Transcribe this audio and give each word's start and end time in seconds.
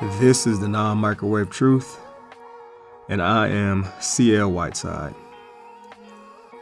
This 0.00 0.46
is 0.46 0.60
the 0.60 0.68
non 0.68 0.98
microwave 0.98 1.50
truth, 1.50 1.98
and 3.08 3.20
I 3.20 3.48
am 3.48 3.84
CL 3.98 4.52
Whiteside. 4.52 5.12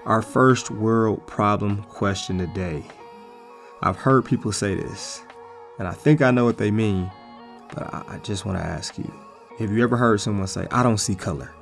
Our 0.07 0.23
first 0.23 0.71
world 0.71 1.27
problem 1.27 1.83
question 1.83 2.39
today. 2.39 2.83
I've 3.83 3.99
heard 3.99 4.25
people 4.25 4.53
say 4.53 4.75
this, 4.75 5.23
and 5.79 5.87
I 5.87 5.93
think 5.93 6.23
I 6.23 6.31
know 6.31 6.47
what 6.47 6.57
they 6.57 6.71
mean, 6.71 7.11
but 7.75 7.93
I, 7.93 8.19
just 8.23 8.47
want 8.47 8.57
to 8.57 8.65
ask 8.65 8.97
you 8.97 9.13
have 9.59 9.71
you 9.71 9.83
ever 9.83 9.99
heard 9.99 10.23
someone 10.23 10.47
say, 10.47 10.67
I 10.71 10.83
don't 10.83 10.97
see 10.97 11.15
color? 11.15 11.53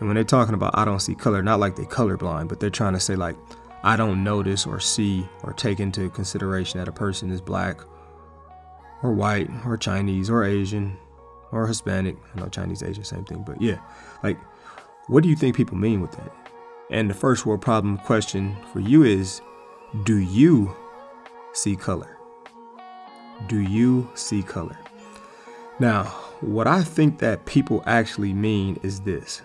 And 0.00 0.08
when 0.08 0.14
they're 0.14 0.24
talking 0.24 0.54
about 0.54 0.78
I 0.78 0.86
don't 0.86 1.00
see 1.00 1.14
color, 1.14 1.42
not 1.42 1.60
like 1.60 1.76
they're 1.76 1.84
colorblind, 1.84 2.48
but 2.48 2.60
they're 2.60 2.70
trying 2.70 2.94
to 2.94 3.00
say, 3.00 3.16
like, 3.16 3.36
I 3.82 3.96
don't 3.96 4.24
notice 4.24 4.66
or 4.66 4.80
see 4.80 5.28
or 5.42 5.52
take 5.52 5.78
into 5.78 6.08
consideration 6.08 6.78
that 6.78 6.88
a 6.88 6.92
person 6.92 7.30
is 7.30 7.42
black 7.42 7.82
or 9.04 9.12
white 9.12 9.48
or 9.66 9.76
Chinese 9.76 10.30
or 10.30 10.42
Asian 10.42 10.96
or 11.52 11.68
Hispanic. 11.68 12.16
I 12.34 12.40
know 12.40 12.48
Chinese, 12.48 12.82
Asian, 12.82 13.04
same 13.04 13.24
thing, 13.24 13.44
but 13.46 13.60
yeah. 13.60 13.78
Like, 14.24 14.38
what 15.06 15.22
do 15.22 15.28
you 15.28 15.36
think 15.36 15.54
people 15.54 15.76
mean 15.76 16.00
with 16.00 16.12
that? 16.12 16.32
And 16.90 17.08
the 17.08 17.14
first 17.14 17.44
world 17.46 17.60
problem 17.60 17.98
question 17.98 18.56
for 18.72 18.80
you 18.80 19.04
is 19.04 19.40
Do 20.04 20.16
you 20.16 20.74
see 21.52 21.76
color? 21.76 22.16
Do 23.46 23.60
you 23.60 24.10
see 24.14 24.42
color? 24.42 24.78
Now, 25.78 26.04
what 26.40 26.66
I 26.66 26.82
think 26.82 27.18
that 27.18 27.44
people 27.44 27.82
actually 27.86 28.32
mean 28.32 28.80
is 28.82 29.00
this. 29.00 29.42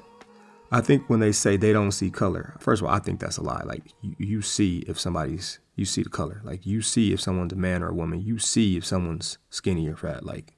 I 0.72 0.82
think 0.82 1.10
when 1.10 1.20
they 1.20 1.32
say 1.32 1.58
they 1.58 1.74
don't 1.74 1.92
see 1.92 2.12
color, 2.12 2.56
first 2.60 2.82
of 2.82 2.88
all, 2.88 2.94
I 2.94 3.00
think 3.00 3.20
that's 3.20 3.38
a 3.38 3.44
lie. 3.44 3.64
Like 3.66 3.84
you, 4.02 4.16
you 4.20 4.42
see 4.42 4.84
if 4.88 5.00
somebody's 5.00 5.60
you 5.80 5.86
see 5.86 6.04
the 6.04 6.10
color. 6.10 6.42
Like 6.44 6.66
you 6.66 6.82
see 6.82 7.14
if 7.14 7.22
someone's 7.22 7.54
a 7.54 7.56
man 7.56 7.82
or 7.82 7.90
a 7.90 7.94
woman. 7.94 8.22
You 8.22 8.38
see 8.38 8.78
if 8.78 8.86
someone's 8.86 9.38
skinny 9.50 9.88
or 9.88 9.96
fat. 9.96 10.26
Like 10.26 10.56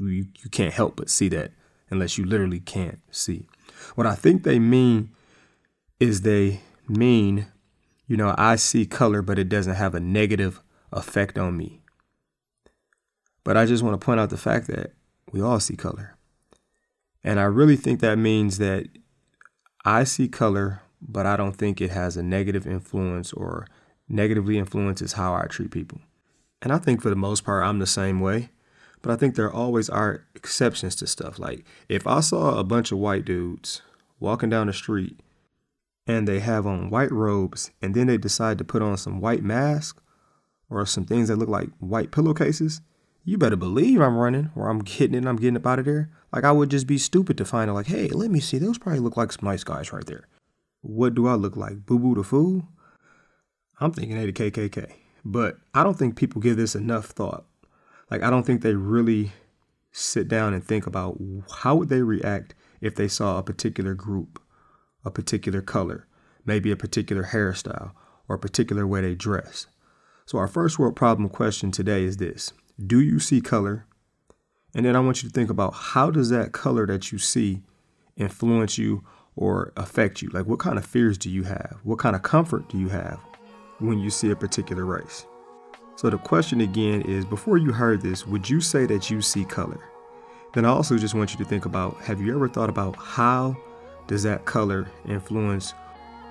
you, 0.00 0.26
you 0.38 0.50
can't 0.50 0.72
help 0.72 0.96
but 0.96 1.10
see 1.10 1.28
that 1.28 1.52
unless 1.90 2.18
you 2.18 2.24
literally 2.24 2.60
can't 2.60 3.00
see. 3.10 3.46
What 3.94 4.06
I 4.06 4.14
think 4.14 4.42
they 4.42 4.58
mean 4.58 5.10
is 6.00 6.22
they 6.22 6.62
mean, 6.88 7.46
you 8.06 8.16
know, 8.16 8.34
I 8.36 8.56
see 8.56 8.86
color, 8.86 9.22
but 9.22 9.38
it 9.38 9.48
doesn't 9.48 9.74
have 9.74 9.94
a 9.94 10.00
negative 10.00 10.60
effect 10.92 11.38
on 11.38 11.56
me. 11.56 11.82
But 13.44 13.56
I 13.56 13.66
just 13.66 13.82
want 13.82 14.00
to 14.00 14.04
point 14.04 14.20
out 14.20 14.30
the 14.30 14.38
fact 14.38 14.66
that 14.68 14.92
we 15.30 15.42
all 15.42 15.60
see 15.60 15.76
color. 15.76 16.16
And 17.22 17.38
I 17.38 17.44
really 17.44 17.76
think 17.76 18.00
that 18.00 18.16
means 18.16 18.58
that 18.58 18.86
I 19.84 20.04
see 20.04 20.28
color, 20.28 20.82
but 21.00 21.26
I 21.26 21.36
don't 21.36 21.56
think 21.56 21.80
it 21.80 21.90
has 21.90 22.16
a 22.16 22.22
negative 22.22 22.66
influence 22.66 23.32
or 23.32 23.66
negatively 24.14 24.56
influences 24.56 25.14
how 25.14 25.34
I 25.34 25.46
treat 25.46 25.70
people. 25.70 26.00
And 26.62 26.72
I 26.72 26.78
think 26.78 27.02
for 27.02 27.10
the 27.10 27.16
most 27.16 27.44
part, 27.44 27.64
I'm 27.64 27.78
the 27.78 27.86
same 27.86 28.20
way. 28.20 28.48
But 29.02 29.12
I 29.12 29.16
think 29.16 29.34
there 29.34 29.52
always 29.52 29.90
are 29.90 30.24
exceptions 30.34 30.96
to 30.96 31.06
stuff. 31.06 31.38
Like 31.38 31.66
if 31.90 32.06
I 32.06 32.20
saw 32.20 32.58
a 32.58 32.64
bunch 32.64 32.90
of 32.90 32.96
white 32.96 33.26
dudes 33.26 33.82
walking 34.18 34.48
down 34.48 34.68
the 34.68 34.72
street 34.72 35.20
and 36.06 36.26
they 36.26 36.40
have 36.40 36.66
on 36.66 36.88
white 36.88 37.12
robes 37.12 37.70
and 37.82 37.94
then 37.94 38.06
they 38.06 38.16
decide 38.16 38.56
to 38.56 38.64
put 38.64 38.80
on 38.80 38.96
some 38.96 39.20
white 39.20 39.42
mask 39.42 40.00
or 40.70 40.86
some 40.86 41.04
things 41.04 41.28
that 41.28 41.36
look 41.36 41.50
like 41.50 41.68
white 41.80 42.12
pillowcases, 42.12 42.80
you 43.24 43.36
better 43.36 43.56
believe 43.56 44.00
I'm 44.00 44.16
running 44.16 44.50
or 44.56 44.70
I'm 44.70 44.78
getting 44.78 45.14
it 45.14 45.18
and 45.18 45.28
I'm 45.28 45.36
getting 45.36 45.56
up 45.56 45.66
out 45.66 45.80
of 45.80 45.84
there. 45.84 46.10
Like 46.32 46.44
I 46.44 46.52
would 46.52 46.70
just 46.70 46.86
be 46.86 46.96
stupid 46.96 47.36
to 47.36 47.44
find 47.44 47.68
out 47.68 47.74
like, 47.74 47.88
hey, 47.88 48.08
let 48.08 48.30
me 48.30 48.40
see. 48.40 48.56
Those 48.56 48.78
probably 48.78 49.00
look 49.00 49.18
like 49.18 49.32
some 49.32 49.46
nice 49.46 49.64
guys 49.64 49.92
right 49.92 50.06
there. 50.06 50.26
What 50.80 51.14
do 51.14 51.26
I 51.26 51.34
look 51.34 51.56
like? 51.58 51.84
Boo 51.84 51.98
boo 51.98 52.14
the 52.14 52.22
fool? 52.22 52.68
I'm 53.80 53.92
thinking 53.92 54.16
hey 54.16 54.30
the 54.30 54.32
KKK. 54.32 54.92
But 55.24 55.58
I 55.72 55.82
don't 55.82 55.98
think 55.98 56.16
people 56.16 56.40
give 56.40 56.56
this 56.56 56.74
enough 56.74 57.06
thought. 57.06 57.44
Like 58.10 58.22
I 58.22 58.30
don't 58.30 58.44
think 58.44 58.62
they 58.62 58.74
really 58.74 59.32
sit 59.90 60.28
down 60.28 60.52
and 60.52 60.62
think 60.62 60.86
about 60.86 61.18
how 61.62 61.76
would 61.76 61.88
they 61.88 62.02
react 62.02 62.54
if 62.80 62.94
they 62.94 63.08
saw 63.08 63.38
a 63.38 63.42
particular 63.42 63.94
group, 63.94 64.40
a 65.04 65.10
particular 65.10 65.62
color, 65.62 66.06
maybe 66.44 66.70
a 66.70 66.76
particular 66.76 67.24
hairstyle, 67.32 67.92
or 68.28 68.36
a 68.36 68.38
particular 68.38 68.86
way 68.86 69.00
they 69.00 69.14
dress. 69.14 69.66
So 70.26 70.38
our 70.38 70.48
first 70.48 70.78
world 70.78 70.96
problem 70.96 71.28
question 71.28 71.70
today 71.70 72.04
is 72.04 72.18
this 72.18 72.52
do 72.84 73.00
you 73.00 73.18
see 73.18 73.40
color? 73.40 73.86
And 74.74 74.84
then 74.84 74.96
I 74.96 75.00
want 75.00 75.22
you 75.22 75.28
to 75.28 75.32
think 75.32 75.50
about 75.50 75.74
how 75.74 76.10
does 76.10 76.30
that 76.30 76.52
color 76.52 76.86
that 76.86 77.12
you 77.12 77.18
see 77.18 77.62
influence 78.16 78.76
you 78.76 79.04
or 79.36 79.72
affect 79.76 80.20
you? 80.20 80.28
Like 80.30 80.46
what 80.46 80.58
kind 80.58 80.78
of 80.78 80.84
fears 80.84 81.16
do 81.16 81.30
you 81.30 81.44
have? 81.44 81.78
What 81.84 82.00
kind 82.00 82.16
of 82.16 82.22
comfort 82.22 82.68
do 82.68 82.78
you 82.78 82.88
have 82.88 83.20
when 83.78 83.98
you 83.98 84.10
see 84.10 84.30
a 84.30 84.36
particular 84.36 84.84
race? 84.84 85.26
So 85.96 86.10
the 86.10 86.18
question 86.18 86.60
again 86.60 87.02
is 87.02 87.24
before 87.24 87.56
you 87.56 87.72
heard 87.72 88.02
this, 88.02 88.26
would 88.26 88.48
you 88.48 88.60
say 88.60 88.86
that 88.86 89.10
you 89.10 89.22
see 89.22 89.44
color? 89.44 89.80
Then 90.52 90.64
I 90.64 90.68
also 90.68 90.96
just 90.96 91.14
want 91.14 91.32
you 91.32 91.38
to 91.38 91.44
think 91.44 91.66
about 91.66 91.96
have 92.02 92.20
you 92.20 92.34
ever 92.34 92.48
thought 92.48 92.68
about 92.68 92.96
how 92.96 93.56
does 94.06 94.22
that 94.24 94.44
color 94.44 94.88
influence 95.06 95.74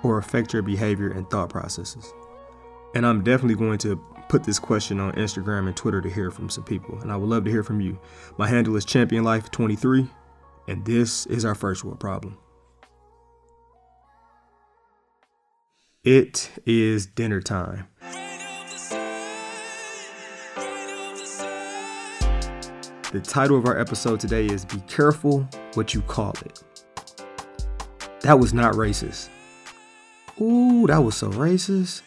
or 0.03 0.17
affect 0.17 0.53
your 0.53 0.61
behavior 0.61 1.11
and 1.11 1.29
thought 1.29 1.49
processes? 1.49 2.13
And 2.95 3.05
I'm 3.05 3.23
definitely 3.23 3.55
going 3.55 3.79
to 3.79 3.95
put 4.29 4.43
this 4.43 4.59
question 4.59 4.99
on 4.99 5.13
Instagram 5.13 5.67
and 5.67 5.75
Twitter 5.75 6.01
to 6.01 6.09
hear 6.09 6.31
from 6.31 6.49
some 6.49 6.63
people, 6.63 6.99
and 6.99 7.11
I 7.11 7.15
would 7.15 7.29
love 7.29 7.45
to 7.45 7.51
hear 7.51 7.63
from 7.63 7.81
you. 7.81 7.99
My 8.37 8.47
handle 8.47 8.75
is 8.75 8.85
Champion 8.85 9.23
Life 9.23 9.51
23, 9.51 10.07
and 10.67 10.85
this 10.85 11.25
is 11.25 11.45
our 11.45 11.55
first 11.55 11.83
world 11.83 11.99
problem. 11.99 12.37
It 16.03 16.51
is 16.65 17.05
dinner 17.05 17.39
time. 17.39 17.87
The 23.13 23.21
title 23.23 23.57
of 23.57 23.65
our 23.65 23.79
episode 23.79 24.19
today 24.19 24.47
is 24.47 24.65
Be 24.65 24.81
Careful 24.89 25.47
What 25.75 25.93
You 25.93 26.01
Call 26.01 26.33
It. 26.45 26.61
That 28.19 28.37
was 28.37 28.53
not 28.53 28.73
racist. 28.73 29.29
Ooh, 30.41 30.87
that 30.87 30.97
was 30.97 31.15
so 31.15 31.29
racist. 31.29 32.01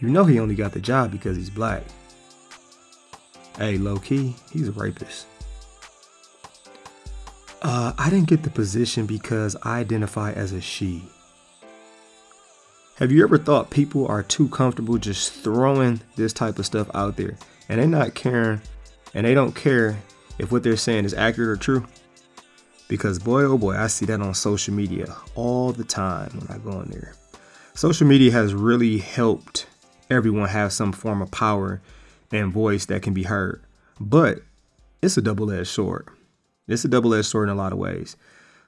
You 0.00 0.08
know 0.08 0.24
he 0.24 0.40
only 0.40 0.56
got 0.56 0.72
the 0.72 0.80
job 0.80 1.12
because 1.12 1.36
he's 1.36 1.48
black. 1.48 1.84
Hey, 3.56 3.78
low 3.78 3.98
key, 3.98 4.34
he's 4.52 4.66
a 4.66 4.72
rapist. 4.72 5.28
Uh, 7.62 7.92
I 7.96 8.10
didn't 8.10 8.26
get 8.26 8.42
the 8.42 8.50
position 8.50 9.06
because 9.06 9.54
I 9.62 9.78
identify 9.78 10.32
as 10.32 10.50
a 10.50 10.60
she. 10.60 11.08
Have 12.98 13.12
you 13.12 13.22
ever 13.24 13.36
thought 13.36 13.68
people 13.68 14.06
are 14.06 14.22
too 14.22 14.48
comfortable 14.48 14.96
just 14.96 15.30
throwing 15.30 16.00
this 16.16 16.32
type 16.32 16.58
of 16.58 16.64
stuff 16.64 16.90
out 16.94 17.18
there 17.18 17.36
and 17.68 17.78
they're 17.78 17.86
not 17.86 18.14
caring 18.14 18.62
and 19.12 19.26
they 19.26 19.34
don't 19.34 19.54
care 19.54 19.98
if 20.38 20.50
what 20.50 20.62
they're 20.62 20.78
saying 20.78 21.04
is 21.04 21.12
accurate 21.12 21.50
or 21.50 21.56
true? 21.56 21.86
Because 22.88 23.18
boy, 23.18 23.42
oh 23.42 23.58
boy, 23.58 23.76
I 23.76 23.88
see 23.88 24.06
that 24.06 24.22
on 24.22 24.32
social 24.32 24.72
media 24.72 25.14
all 25.34 25.72
the 25.72 25.84
time 25.84 26.30
when 26.38 26.48
I 26.48 26.56
go 26.56 26.80
in 26.80 26.88
there. 26.88 27.12
Social 27.74 28.06
media 28.06 28.32
has 28.32 28.54
really 28.54 28.96
helped 28.96 29.66
everyone 30.08 30.48
have 30.48 30.72
some 30.72 30.92
form 30.92 31.20
of 31.20 31.30
power 31.30 31.82
and 32.32 32.50
voice 32.50 32.86
that 32.86 33.02
can 33.02 33.12
be 33.12 33.24
heard. 33.24 33.62
But 34.00 34.38
it's 35.02 35.18
a 35.18 35.22
double 35.22 35.52
edged 35.52 35.68
sword. 35.68 36.08
It's 36.66 36.86
a 36.86 36.88
double 36.88 37.12
edged 37.12 37.26
sword 37.26 37.50
in 37.50 37.54
a 37.56 37.58
lot 37.58 37.74
of 37.74 37.78
ways 37.78 38.16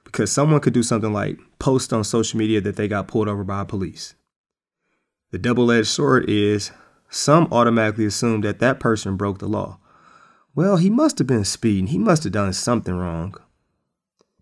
because 0.03 0.31
someone 0.31 0.59
could 0.59 0.73
do 0.73 0.83
something 0.83 1.13
like 1.13 1.39
post 1.57 1.91
on 1.91 2.03
social 2.03 2.37
media 2.37 2.61
that 2.61 2.75
they 2.75 2.87
got 2.87 3.07
pulled 3.07 3.27
over 3.27 3.43
by 3.43 3.63
police. 3.63 4.13
The 5.31 5.37
double 5.37 5.71
edged 5.71 5.87
sword 5.87 6.29
is 6.29 6.71
some 7.09 7.47
automatically 7.51 8.05
assume 8.05 8.41
that 8.41 8.59
that 8.59 8.79
person 8.79 9.15
broke 9.15 9.39
the 9.39 9.47
law. 9.47 9.79
Well, 10.55 10.77
he 10.77 10.89
must 10.89 11.19
have 11.19 11.27
been 11.27 11.45
speeding, 11.45 11.87
he 11.87 11.97
must 11.97 12.23
have 12.23 12.33
done 12.33 12.53
something 12.53 12.95
wrong. 12.95 13.35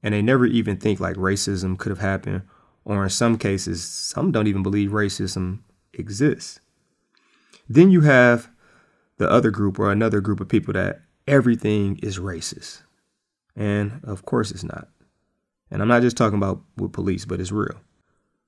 And 0.02 0.14
they 0.14 0.22
never 0.22 0.46
even 0.46 0.78
think 0.78 1.00
like 1.00 1.16
racism 1.16 1.78
could 1.78 1.90
have 1.90 2.00
happened, 2.00 2.44
or 2.86 3.04
in 3.04 3.10
some 3.10 3.38
cases, 3.38 3.84
some 3.84 4.32
don't 4.32 4.48
even 4.48 4.64
believe 4.64 4.92
racism 4.92 5.60
exists. 5.94 6.60
Then 7.68 7.92
you 7.92 8.02
have 8.02 8.50
the 9.18 9.30
other 9.30 9.52
group 9.52 9.80
or 9.80 9.92
another 9.92 10.22
group 10.22 10.40
of 10.40 10.48
people 10.48 10.74
that 10.74 11.02
everything 11.28 12.00
is 12.02 12.20
racist. 12.20 12.84
And 13.56 14.00
of 14.04 14.24
course 14.24 14.52
it's 14.52 14.64
not. 14.64 14.88
And 15.70 15.82
I'm 15.82 15.88
not 15.88 16.02
just 16.02 16.16
talking 16.16 16.38
about 16.38 16.62
with 16.78 16.94
police, 16.94 17.26
but 17.26 17.42
it's 17.42 17.52
real. 17.52 17.82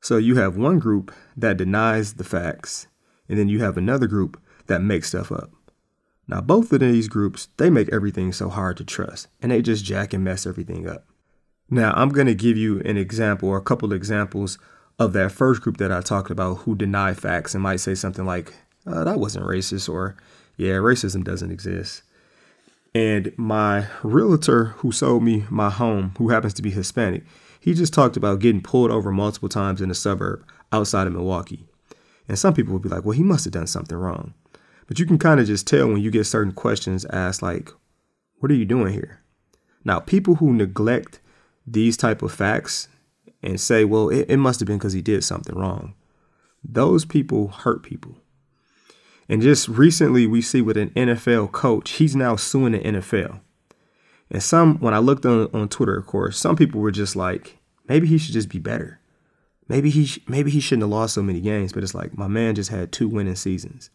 So 0.01 0.17
you 0.17 0.35
have 0.35 0.57
one 0.57 0.79
group 0.79 1.13
that 1.35 1.57
denies 1.57 2.13
the 2.13 2.23
facts, 2.23 2.87
and 3.27 3.37
then 3.37 3.49
you 3.49 3.59
have 3.59 3.77
another 3.77 4.07
group 4.07 4.41
that 4.67 4.81
makes 4.81 5.09
stuff 5.09 5.31
up. 5.31 5.51
Now, 6.27 6.41
both 6.41 6.71
of 6.71 6.79
these 6.79 7.07
groups, 7.07 7.49
they 7.57 7.69
make 7.69 7.89
everything 7.91 8.31
so 8.31 8.49
hard 8.49 8.77
to 8.77 8.85
trust, 8.85 9.27
and 9.41 9.51
they 9.51 9.61
just 9.61 9.83
jack 9.83 10.13
and 10.13 10.23
mess 10.23 10.45
everything 10.45 10.87
up. 10.87 11.05
Now, 11.69 11.93
I'm 11.95 12.09
going 12.09 12.27
to 12.27 12.35
give 12.35 12.55
you 12.55 12.79
an 12.81 12.97
example 12.97 13.49
or 13.49 13.57
a 13.57 13.63
couple 13.63 13.91
examples 13.93 14.57
of 14.99 15.13
that 15.13 15.31
first 15.31 15.61
group 15.61 15.77
that 15.77 15.91
I 15.91 16.01
talked 16.01 16.29
about 16.29 16.59
who 16.59 16.75
deny 16.75 17.13
facts 17.13 17.53
and 17.53 17.63
might 17.63 17.79
say 17.79 17.95
something 17.95 18.25
like, 18.25 18.53
uh, 18.85 19.03
that 19.03 19.19
wasn't 19.19 19.45
racist, 19.45 19.89
or 19.89 20.15
yeah, 20.55 20.73
racism 20.73 21.23
doesn't 21.23 21.51
exist. 21.51 22.03
And 22.93 23.33
my 23.37 23.87
realtor 24.03 24.65
who 24.77 24.91
sold 24.91 25.23
me 25.23 25.45
my 25.49 25.69
home, 25.69 26.13
who 26.17 26.29
happens 26.29 26.53
to 26.55 26.61
be 26.61 26.71
Hispanic, 26.71 27.23
he 27.59 27.73
just 27.73 27.93
talked 27.93 28.17
about 28.17 28.39
getting 28.39 28.61
pulled 28.61 28.91
over 28.91 29.11
multiple 29.11 29.49
times 29.49 29.81
in 29.81 29.91
a 29.91 29.95
suburb 29.95 30.45
outside 30.71 31.07
of 31.07 31.13
Milwaukee. 31.13 31.67
And 32.27 32.37
some 32.37 32.53
people 32.53 32.73
would 32.73 32.81
be 32.81 32.89
like, 32.89 33.03
well, 33.03 33.17
he 33.17 33.23
must 33.23 33.45
have 33.45 33.53
done 33.53 33.67
something 33.67 33.97
wrong. 33.97 34.33
But 34.87 34.99
you 34.99 35.05
can 35.05 35.19
kind 35.19 35.39
of 35.39 35.47
just 35.47 35.67
tell 35.67 35.87
when 35.87 36.01
you 36.01 36.09
get 36.09 36.25
certain 36.25 36.53
questions 36.53 37.05
asked, 37.05 37.41
like, 37.41 37.71
What 38.39 38.51
are 38.51 38.55
you 38.55 38.65
doing 38.65 38.93
here? 38.93 39.21
Now, 39.83 39.99
people 39.99 40.35
who 40.35 40.53
neglect 40.53 41.19
these 41.65 41.97
type 41.97 42.21
of 42.21 42.31
facts 42.31 42.87
and 43.41 43.59
say, 43.59 43.85
well, 43.85 44.09
it, 44.09 44.29
it 44.29 44.37
must 44.37 44.59
have 44.59 44.67
been 44.67 44.77
because 44.77 44.93
he 44.93 45.01
did 45.01 45.23
something 45.23 45.55
wrong. 45.55 45.93
Those 46.63 47.05
people 47.05 47.49
hurt 47.49 47.83
people. 47.83 48.15
And 49.29 49.41
just 49.41 49.67
recently, 49.67 50.25
we 50.25 50.41
see 50.41 50.61
with 50.61 50.75
an 50.75 50.89
NFL 50.91 51.51
coach, 51.51 51.91
he's 51.91 52.15
now 52.15 52.35
suing 52.35 52.73
the 52.73 52.79
NFL. 52.79 53.39
And 54.31 54.43
some, 54.43 54.79
when 54.79 54.93
I 54.93 54.99
looked 54.99 55.25
on, 55.25 55.49
on 55.53 55.69
Twitter, 55.69 55.97
of 55.97 56.05
course, 56.05 56.37
some 56.37 56.55
people 56.55 56.81
were 56.81 56.91
just 56.91 57.15
like, 57.15 57.57
maybe 57.87 58.07
he 58.07 58.17
should 58.17 58.33
just 58.33 58.49
be 58.49 58.59
better. 58.59 58.99
Maybe 59.67 59.89
he, 59.89 60.05
sh- 60.05 60.19
maybe 60.27 60.51
he 60.51 60.59
shouldn't 60.59 60.83
have 60.83 60.89
lost 60.89 61.15
so 61.15 61.23
many 61.23 61.41
games. 61.41 61.73
But 61.73 61.83
it's 61.83 61.95
like 61.95 62.17
my 62.17 62.27
man 62.27 62.55
just 62.55 62.69
had 62.69 62.91
two 62.91 63.07
winning 63.07 63.35
seasons. 63.35 63.89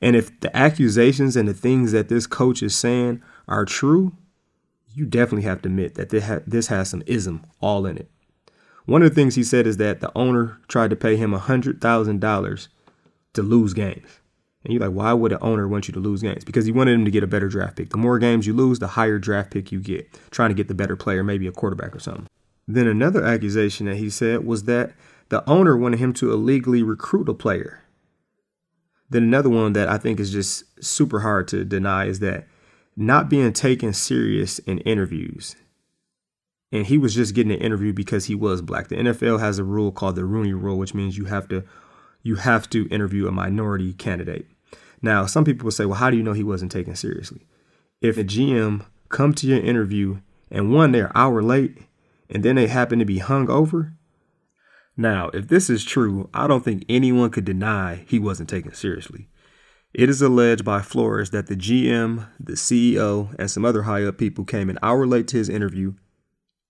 And 0.00 0.14
if 0.14 0.38
the 0.40 0.56
accusations 0.56 1.36
and 1.36 1.48
the 1.48 1.54
things 1.54 1.92
that 1.92 2.08
this 2.08 2.26
coach 2.26 2.62
is 2.62 2.74
saying 2.74 3.22
are 3.46 3.64
true, 3.64 4.16
you 4.94 5.06
definitely 5.06 5.42
have 5.42 5.62
to 5.62 5.68
admit 5.68 5.94
that 5.94 6.10
this 6.46 6.68
has 6.68 6.90
some 6.90 7.02
ism 7.06 7.44
all 7.60 7.86
in 7.86 7.96
it. 7.96 8.10
One 8.86 9.02
of 9.02 9.10
the 9.10 9.14
things 9.14 9.34
he 9.34 9.44
said 9.44 9.66
is 9.66 9.76
that 9.76 10.00
the 10.00 10.10
owner 10.16 10.58
tried 10.66 10.90
to 10.90 10.96
pay 10.96 11.16
him 11.16 11.32
$100,000 11.32 12.68
to 13.34 13.42
lose 13.42 13.74
games. 13.74 14.20
And 14.68 14.74
you're 14.74 14.86
like, 14.86 14.94
why 14.94 15.14
would 15.14 15.32
an 15.32 15.38
owner 15.40 15.66
want 15.66 15.88
you 15.88 15.94
to 15.94 15.98
lose 15.98 16.20
games? 16.20 16.44
Because 16.44 16.66
he 16.66 16.72
wanted 16.72 16.92
him 16.92 17.06
to 17.06 17.10
get 17.10 17.22
a 17.22 17.26
better 17.26 17.48
draft 17.48 17.76
pick. 17.76 17.88
The 17.88 17.96
more 17.96 18.18
games 18.18 18.46
you 18.46 18.52
lose, 18.52 18.78
the 18.78 18.88
higher 18.88 19.18
draft 19.18 19.50
pick 19.50 19.72
you 19.72 19.80
get, 19.80 20.06
trying 20.30 20.50
to 20.50 20.54
get 20.54 20.68
the 20.68 20.74
better 20.74 20.94
player, 20.94 21.24
maybe 21.24 21.46
a 21.46 21.52
quarterback 21.52 21.96
or 21.96 22.00
something. 22.00 22.26
Then 22.66 22.86
another 22.86 23.24
accusation 23.24 23.86
that 23.86 23.96
he 23.96 24.10
said 24.10 24.44
was 24.44 24.64
that 24.64 24.92
the 25.30 25.42
owner 25.48 25.74
wanted 25.74 26.00
him 26.00 26.12
to 26.14 26.30
illegally 26.30 26.82
recruit 26.82 27.30
a 27.30 27.34
player. 27.34 27.82
Then 29.08 29.22
another 29.22 29.48
one 29.48 29.72
that 29.72 29.88
I 29.88 29.96
think 29.96 30.20
is 30.20 30.30
just 30.30 30.64
super 30.84 31.20
hard 31.20 31.48
to 31.48 31.64
deny 31.64 32.04
is 32.04 32.18
that 32.18 32.46
not 32.94 33.30
being 33.30 33.54
taken 33.54 33.94
serious 33.94 34.58
in 34.58 34.80
interviews. 34.80 35.56
And 36.70 36.84
he 36.84 36.98
was 36.98 37.14
just 37.14 37.34
getting 37.34 37.52
an 37.52 37.60
interview 37.60 37.94
because 37.94 38.26
he 38.26 38.34
was 38.34 38.60
black. 38.60 38.88
The 38.88 38.96
NFL 38.96 39.40
has 39.40 39.58
a 39.58 39.64
rule 39.64 39.92
called 39.92 40.16
the 40.16 40.26
Rooney 40.26 40.52
Rule, 40.52 40.76
which 40.76 40.92
means 40.92 41.16
you 41.16 41.24
have 41.24 41.48
to 41.48 41.64
you 42.22 42.36
have 42.36 42.68
to 42.70 42.86
interview 42.88 43.26
a 43.26 43.32
minority 43.32 43.94
candidate. 43.94 44.46
Now, 45.00 45.26
some 45.26 45.44
people 45.44 45.64
will 45.64 45.72
say, 45.72 45.84
well, 45.84 45.98
how 45.98 46.10
do 46.10 46.16
you 46.16 46.22
know 46.22 46.32
he 46.32 46.44
wasn't 46.44 46.72
taken 46.72 46.96
seriously? 46.96 47.46
If 48.00 48.18
a 48.18 48.24
GM 48.24 48.84
come 49.08 49.32
to 49.34 49.46
your 49.46 49.60
interview 49.60 50.20
and 50.50 50.72
one, 50.72 50.92
they're 50.92 51.16
hour 51.16 51.42
late 51.42 51.78
and 52.30 52.42
then 52.42 52.56
they 52.56 52.66
happen 52.66 52.98
to 52.98 53.04
be 53.04 53.18
hung 53.18 53.48
over. 53.48 53.94
Now, 54.96 55.30
if 55.32 55.48
this 55.48 55.70
is 55.70 55.84
true, 55.84 56.28
I 56.34 56.46
don't 56.46 56.64
think 56.64 56.84
anyone 56.88 57.30
could 57.30 57.44
deny 57.44 58.04
he 58.08 58.18
wasn't 58.18 58.48
taken 58.48 58.74
seriously. 58.74 59.28
It 59.94 60.10
is 60.10 60.20
alleged 60.20 60.64
by 60.64 60.82
Flores 60.82 61.30
that 61.30 61.46
the 61.46 61.56
GM, 61.56 62.26
the 62.38 62.52
CEO, 62.52 63.34
and 63.38 63.50
some 63.50 63.64
other 63.64 63.82
high 63.82 64.04
up 64.04 64.18
people 64.18 64.44
came 64.44 64.68
an 64.68 64.78
hour 64.82 65.06
late 65.06 65.28
to 65.28 65.36
his 65.38 65.48
interview 65.48 65.94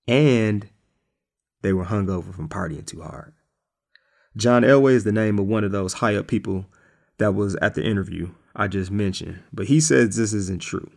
and 0.07 0.69
they 1.63 1.73
were 1.73 1.85
hung 1.85 2.09
over 2.09 2.33
from 2.33 2.49
partying 2.49 2.87
too 2.87 3.03
hard. 3.03 3.33
John 4.37 4.63
Elway 4.63 4.93
is 4.93 5.05
the 5.05 5.13
name 5.13 5.39
of 5.39 5.47
one 5.47 5.65
of 5.65 5.73
those 5.73 5.95
high 5.95 6.15
up 6.15 6.29
people 6.29 6.67
that 7.19 7.35
was 7.35 7.57
at 7.57 7.75
the 7.75 7.85
interview 7.85 8.31
I 8.57 8.67
just 8.67 8.91
mentioned, 8.91 9.41
but 9.53 9.67
he 9.67 9.81
says 9.81 10.17
this 10.17 10.33
isn't 10.33 10.61
true. 10.61 10.91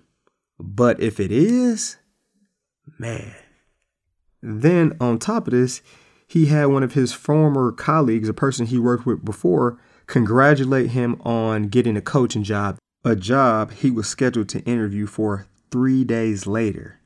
But 0.60 1.00
if 1.00 1.20
it 1.20 1.32
is, 1.32 1.98
man. 2.98 3.36
Then 4.42 4.98
on 5.00 5.20
top 5.20 5.48
of 5.48 5.52
this, 5.52 5.84
he 6.28 6.48
had 6.48 6.66
one 6.66 6.82
of 6.82 6.94
his 6.94 7.14
former 7.14 7.72
colleagues, 7.72 8.30
a 8.30 8.34
person 8.34 8.66
he 8.66 8.80
worked 8.80 9.06
with 9.06 9.24
before, 9.24 9.80
congratulate 10.08 10.92
him 10.92 11.22
on 11.22 11.68
getting 11.68 11.96
a 11.96 12.02
coaching 12.02 12.44
job, 12.44 12.78
a 13.06 13.16
job 13.16 13.72
he 13.72 13.92
was 13.92 14.08
scheduled 14.08 14.50
to 14.50 14.62
interview 14.62 15.06
for 15.06 15.46
three 15.70 16.04
days 16.04 16.48
later, 16.48 17.00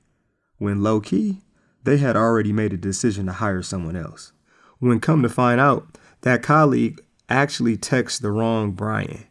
when 0.58 0.82
low 0.82 1.02
key, 1.02 1.42
they 1.84 1.98
had 1.98 2.16
already 2.16 2.54
made 2.54 2.72
a 2.72 2.78
decision 2.78 3.26
to 3.26 3.34
hire 3.34 3.62
someone 3.62 3.96
else. 3.96 4.32
When 4.80 5.00
come 5.00 5.22
to 5.22 5.30
find 5.30 5.60
out, 5.60 5.98
that 6.22 6.42
colleague 6.42 7.02
actually 7.30 7.77
texted 7.77 8.22
the 8.22 8.31
wrong 8.31 8.72
Brian. 8.72 9.25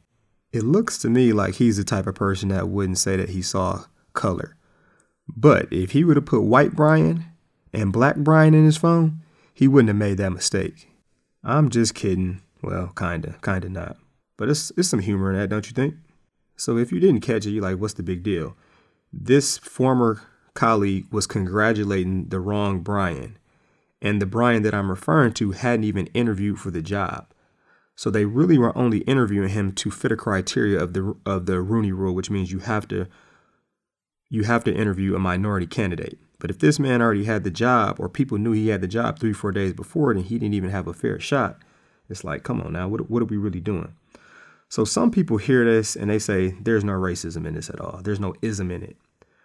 It 0.52 0.62
looks 0.62 0.98
to 0.98 1.10
me 1.10 1.32
like 1.32 1.54
he's 1.54 1.76
the 1.76 1.84
type 1.84 2.06
of 2.06 2.14
person 2.14 2.48
that 2.50 2.68
wouldn't 2.68 2.98
say 2.98 3.16
that 3.16 3.30
he 3.30 3.42
saw 3.42 3.84
color. 4.12 4.56
But 5.28 5.72
if 5.72 5.92
he 5.92 6.04
would 6.04 6.16
have 6.16 6.26
put 6.26 6.42
white 6.42 6.72
Brian 6.72 7.24
and 7.72 7.92
black 7.92 8.16
Brian 8.16 8.54
in 8.54 8.64
his 8.64 8.76
phone, 8.76 9.20
he 9.52 9.66
wouldn't 9.66 9.88
have 9.88 9.96
made 9.96 10.18
that 10.18 10.32
mistake. 10.32 10.88
I'm 11.42 11.70
just 11.70 11.94
kidding. 11.94 12.42
Well, 12.62 12.92
kinda, 12.96 13.36
kinda 13.42 13.68
not. 13.68 13.96
But 14.36 14.48
it's 14.48 14.72
it's 14.76 14.88
some 14.88 15.00
humor 15.00 15.30
in 15.30 15.38
that, 15.38 15.48
don't 15.48 15.66
you 15.66 15.74
think? 15.74 15.94
So 16.56 16.76
if 16.76 16.92
you 16.92 17.00
didn't 17.00 17.20
catch 17.20 17.46
it, 17.46 17.50
you're 17.50 17.62
like, 17.62 17.78
what's 17.78 17.94
the 17.94 18.02
big 18.02 18.22
deal? 18.22 18.56
This 19.12 19.58
former 19.58 20.22
colleague 20.54 21.06
was 21.10 21.26
congratulating 21.26 22.28
the 22.28 22.40
wrong 22.40 22.80
Brian 22.80 23.38
and 24.00 24.20
the 24.20 24.26
Brian 24.26 24.62
that 24.62 24.74
I'm 24.74 24.90
referring 24.90 25.32
to 25.34 25.52
hadn't 25.52 25.84
even 25.84 26.06
interviewed 26.08 26.58
for 26.58 26.70
the 26.70 26.82
job. 26.82 27.32
So 27.96 28.10
they 28.10 28.24
really 28.24 28.58
were 28.58 28.76
only 28.76 28.98
interviewing 28.98 29.50
him 29.50 29.72
to 29.72 29.90
fit 29.90 30.12
a 30.12 30.16
criteria 30.16 30.82
of 30.82 30.92
the 30.94 31.16
of 31.24 31.46
the 31.46 31.60
Rooney 31.60 31.92
Rule, 31.92 32.14
which 32.14 32.30
means 32.30 32.50
you 32.50 32.58
have 32.60 32.88
to 32.88 33.06
you 34.28 34.44
have 34.44 34.64
to 34.64 34.74
interview 34.74 35.14
a 35.14 35.18
minority 35.20 35.66
candidate. 35.66 36.18
But 36.40 36.50
if 36.50 36.58
this 36.58 36.78
man 36.78 37.00
already 37.00 37.24
had 37.24 37.44
the 37.44 37.50
job, 37.50 38.00
or 38.00 38.08
people 38.08 38.36
knew 38.36 38.52
he 38.52 38.68
had 38.68 38.80
the 38.80 38.88
job 38.88 39.18
three 39.18 39.32
four 39.32 39.52
days 39.52 39.72
before 39.72 40.10
it, 40.10 40.16
and 40.16 40.26
he 40.26 40.38
didn't 40.38 40.54
even 40.54 40.70
have 40.70 40.88
a 40.88 40.92
fair 40.92 41.20
shot, 41.20 41.58
it's 42.08 42.24
like, 42.24 42.42
come 42.42 42.60
on 42.60 42.72
now, 42.72 42.88
what 42.88 43.08
what 43.08 43.22
are 43.22 43.26
we 43.26 43.36
really 43.36 43.60
doing? 43.60 43.94
So 44.68 44.84
some 44.84 45.12
people 45.12 45.36
hear 45.36 45.64
this 45.64 45.94
and 45.94 46.10
they 46.10 46.18
say 46.18 46.56
there's 46.60 46.82
no 46.82 46.94
racism 46.94 47.46
in 47.46 47.54
this 47.54 47.70
at 47.70 47.80
all. 47.80 48.00
There's 48.02 48.18
no 48.18 48.34
ism 48.42 48.72
in 48.72 48.82
it. 48.82 48.96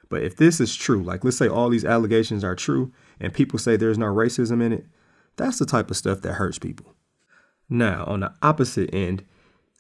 But 0.09 0.23
if 0.23 0.35
this 0.35 0.59
is 0.59 0.75
true, 0.75 1.03
like 1.03 1.23
let's 1.23 1.37
say 1.37 1.47
all 1.47 1.69
these 1.69 1.85
allegations 1.85 2.43
are 2.43 2.55
true 2.55 2.91
and 3.19 3.31
people 3.31 3.59
say 3.59 3.77
there's 3.77 3.99
no 3.99 4.07
racism 4.07 4.63
in 4.63 4.73
it, 4.73 4.87
that's 5.35 5.59
the 5.59 5.67
type 5.67 5.91
of 5.91 5.97
stuff 5.97 6.21
that 6.21 6.33
hurts 6.33 6.57
people. 6.57 6.95
Now, 7.69 8.03
on 8.05 8.21
the 8.21 8.33
opposite 8.41 8.93
end, 8.93 9.23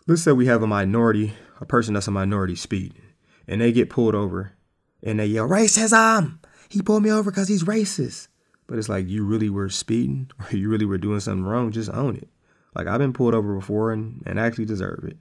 let's 0.05 0.21
say 0.21 0.31
we 0.31 0.45
have 0.45 0.61
a 0.61 0.67
minority, 0.67 1.33
a 1.59 1.65
person 1.65 1.95
that's 1.95 2.07
a 2.07 2.11
minority 2.11 2.55
speeding, 2.55 3.01
and 3.47 3.61
they 3.61 3.71
get 3.71 3.89
pulled 3.89 4.15
over 4.15 4.53
and 5.01 5.19
they 5.19 5.25
yell, 5.25 5.47
racism! 5.47 6.39
He 6.69 6.81
pulled 6.81 7.03
me 7.03 7.11
over 7.11 7.31
because 7.31 7.47
he's 7.47 7.63
racist. 7.63 8.27
But 8.67 8.77
it's 8.77 8.89
like 8.89 9.07
you 9.07 9.25
really 9.25 9.49
were 9.49 9.69
speeding 9.69 10.29
or 10.39 10.55
you 10.55 10.69
really 10.69 10.85
were 10.85 10.97
doing 10.97 11.19
something 11.19 11.43
wrong, 11.43 11.71
just 11.71 11.89
own 11.89 12.15
it. 12.15 12.29
Like 12.75 12.87
I've 12.87 12.99
been 12.99 13.13
pulled 13.13 13.33
over 13.33 13.55
before 13.55 13.91
and, 13.91 14.21
and 14.25 14.39
actually 14.39 14.65
deserve 14.65 15.03
it. 15.05 15.17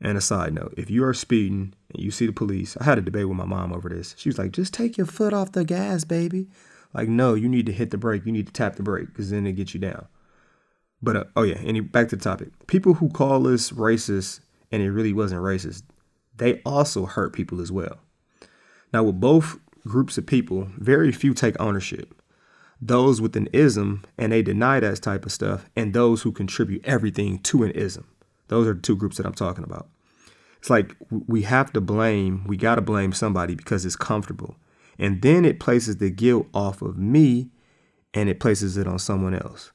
And 0.00 0.16
a 0.16 0.20
side 0.20 0.54
note, 0.54 0.74
if 0.76 0.90
you 0.90 1.04
are 1.04 1.14
speeding 1.14 1.74
and 1.92 2.02
you 2.02 2.10
see 2.10 2.26
the 2.26 2.32
police, 2.32 2.76
I 2.80 2.84
had 2.84 2.98
a 2.98 3.02
debate 3.02 3.28
with 3.28 3.36
my 3.36 3.44
mom 3.44 3.72
over 3.72 3.88
this. 3.88 4.14
She 4.18 4.28
was 4.28 4.38
like, 4.38 4.52
just 4.52 4.72
take 4.72 4.96
your 4.96 5.06
foot 5.06 5.32
off 5.32 5.52
the 5.52 5.64
gas, 5.64 6.04
baby. 6.04 6.48
Like, 6.94 7.08
no, 7.08 7.34
you 7.34 7.48
need 7.48 7.66
to 7.66 7.72
hit 7.72 7.90
the 7.90 7.98
brake. 7.98 8.24
You 8.24 8.32
need 8.32 8.46
to 8.46 8.52
tap 8.52 8.76
the 8.76 8.82
brake 8.82 9.08
because 9.08 9.30
then 9.30 9.46
it 9.46 9.52
gets 9.52 9.74
you 9.74 9.80
down. 9.80 10.06
But, 11.02 11.16
uh, 11.16 11.24
oh 11.36 11.42
yeah, 11.42 11.58
and 11.58 11.90
back 11.92 12.08
to 12.08 12.16
the 12.16 12.22
topic. 12.22 12.48
People 12.66 12.94
who 12.94 13.08
call 13.08 13.46
us 13.46 13.70
racist 13.70 14.40
and 14.72 14.82
it 14.82 14.90
really 14.90 15.12
wasn't 15.12 15.42
racist, 15.42 15.82
they 16.36 16.60
also 16.64 17.06
hurt 17.06 17.32
people 17.32 17.60
as 17.60 17.70
well. 17.70 17.98
Now, 18.92 19.04
with 19.04 19.20
both 19.20 19.58
groups 19.86 20.18
of 20.18 20.26
people, 20.26 20.68
very 20.76 21.12
few 21.12 21.34
take 21.34 21.58
ownership. 21.60 22.14
Those 22.80 23.20
with 23.20 23.36
an 23.36 23.48
ism 23.52 24.04
and 24.16 24.32
they 24.32 24.42
deny 24.42 24.80
that 24.80 25.02
type 25.02 25.26
of 25.26 25.32
stuff, 25.32 25.66
and 25.74 25.92
those 25.92 26.22
who 26.22 26.32
contribute 26.32 26.84
everything 26.84 27.40
to 27.40 27.64
an 27.64 27.72
ism. 27.72 28.06
Those 28.48 28.66
are 28.66 28.74
the 28.74 28.80
two 28.80 28.96
groups 28.96 29.16
that 29.16 29.26
I'm 29.26 29.34
talking 29.34 29.64
about. 29.64 29.88
It's 30.58 30.70
like 30.70 30.94
we 31.10 31.42
have 31.42 31.72
to 31.72 31.80
blame, 31.80 32.44
we 32.46 32.56
got 32.56 32.76
to 32.76 32.80
blame 32.80 33.12
somebody 33.12 33.54
because 33.54 33.84
it's 33.84 33.96
comfortable. 33.96 34.56
And 34.98 35.22
then 35.22 35.44
it 35.44 35.60
places 35.60 35.98
the 35.98 36.10
guilt 36.10 36.48
off 36.52 36.82
of 36.82 36.98
me 36.98 37.50
and 38.12 38.28
it 38.28 38.40
places 38.40 38.76
it 38.76 38.86
on 38.86 38.98
someone 38.98 39.34
else. 39.34 39.70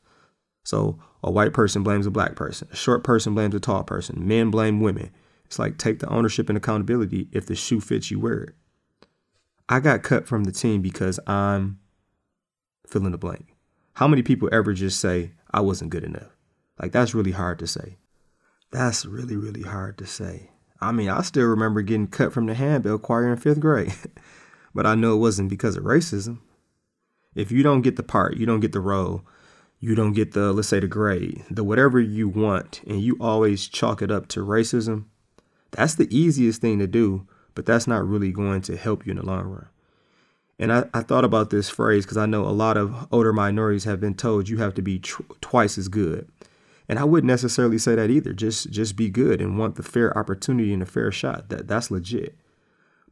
So 0.64 1.00
a 1.22 1.32
white 1.32 1.54
person 1.54 1.84
blames 1.84 2.06
a 2.06 2.12
black 2.12 2.36
person, 2.36 2.68
a 2.72 2.76
short 2.76 3.04
person 3.04 3.34
blames 3.34 3.56
a 3.56 3.60
tall 3.60 3.84
person, 3.84 4.28
men 4.28 4.50
blame 4.50 4.80
women. 4.80 5.12
It's 5.46 5.60
like 5.60 5.78
take 5.78 6.00
the 6.00 6.10
ownership 6.10 6.50
and 6.50 6.58
accountability. 6.58 7.28
If 7.32 7.46
the 7.46 7.56
shoe 7.56 7.80
fits, 7.80 8.10
you 8.10 8.20
wear 8.20 8.42
it. 8.42 8.56
I 9.70 9.80
got 9.80 10.04
cut 10.04 10.28
from 10.28 10.46
the 10.46 10.52
team 10.52 10.82
because 10.82 11.20
I'm 11.28 11.80
fill 12.88 13.06
in 13.06 13.12
the 13.12 13.18
blank. 13.18 13.56
How 13.94 14.08
many 14.08 14.24
people 14.24 14.50
ever 14.52 14.74
just 14.74 15.00
say 15.00 15.34
I 15.52 15.62
wasn't 15.62 15.92
good 15.92 16.04
enough? 16.04 16.36
Like 16.82 16.92
that's 16.92 17.14
really 17.14 17.32
hard 17.32 17.60
to 17.60 17.68
say. 17.68 17.98
That's 18.72 19.06
really, 19.06 19.36
really 19.36 19.62
hard 19.62 19.98
to 20.00 20.08
say. 20.08 20.50
I 20.82 20.92
mean, 20.92 21.10
I 21.10 21.22
still 21.22 21.46
remember 21.46 21.82
getting 21.82 22.08
cut 22.08 22.34
from 22.34 22.48
the 22.48 22.56
handbell 22.56 22.98
choir 22.98 23.32
in 23.32 23.38
fifth 23.38 23.60
grade, 23.60 23.94
but 24.74 24.86
I 24.86 24.96
know 24.96 25.14
it 25.14 25.20
wasn't 25.20 25.50
because 25.50 25.78
of 25.78 25.84
racism. 25.84 26.40
If 27.36 27.52
you 27.52 27.64
don't 27.64 27.82
get 27.82 27.96
the 27.96 28.04
part, 28.04 28.38
you 28.38 28.46
don't 28.46 28.60
get 28.60 28.74
the 28.74 28.80
role, 28.80 29.24
you 29.84 29.96
don't 29.96 30.14
get 30.14 30.32
the, 30.32 30.54
let's 30.54 30.70
say, 30.70 30.80
the 30.80 30.88
grade, 30.88 31.44
the 31.52 31.62
whatever 31.62 32.00
you 32.00 32.30
want, 32.30 32.82
and 32.88 33.02
you 33.02 33.18
always 33.20 33.68
chalk 33.68 34.02
it 34.02 34.10
up 34.10 34.30
to 34.30 34.40
racism, 34.40 35.04
that's 35.72 35.96
the 35.96 36.08
easiest 36.10 36.62
thing 36.62 36.80
to 36.80 36.88
do, 36.88 37.28
but 37.54 37.66
that's 37.66 37.86
not 37.86 38.08
really 38.08 38.32
going 38.32 38.62
to 38.62 38.78
help 38.78 39.06
you 39.06 39.12
in 39.12 39.18
the 39.18 39.26
long 39.26 39.44
run. 39.44 39.68
And 40.58 40.72
I, 40.72 40.86
I 40.94 41.02
thought 41.02 41.26
about 41.26 41.50
this 41.50 41.70
phrase 41.70 42.06
because 42.06 42.16
I 42.16 42.26
know 42.26 42.46
a 42.46 42.56
lot 42.56 42.78
of 42.78 43.10
older 43.12 43.34
minorities 43.34 43.84
have 43.84 44.00
been 44.00 44.14
told 44.14 44.48
you 44.48 44.56
have 44.60 44.74
to 44.76 44.82
be 44.82 45.00
tr- 45.00 45.24
twice 45.42 45.78
as 45.78 45.90
good. 45.90 46.30
And 46.88 46.98
I 46.98 47.04
wouldn't 47.04 47.28
necessarily 47.28 47.78
say 47.78 47.96
that 47.96 48.10
either. 48.10 48.32
Just 48.32 48.70
just 48.70 48.96
be 48.96 49.10
good 49.10 49.42
and 49.42 49.60
want 49.60 49.76
the 49.76 49.84
fair 49.84 50.18
opportunity 50.18 50.72
and 50.74 50.82
a 50.82 50.86
fair 50.86 51.12
shot. 51.12 51.50
That 51.50 51.68
that's 51.68 51.92
legit. 51.92 52.38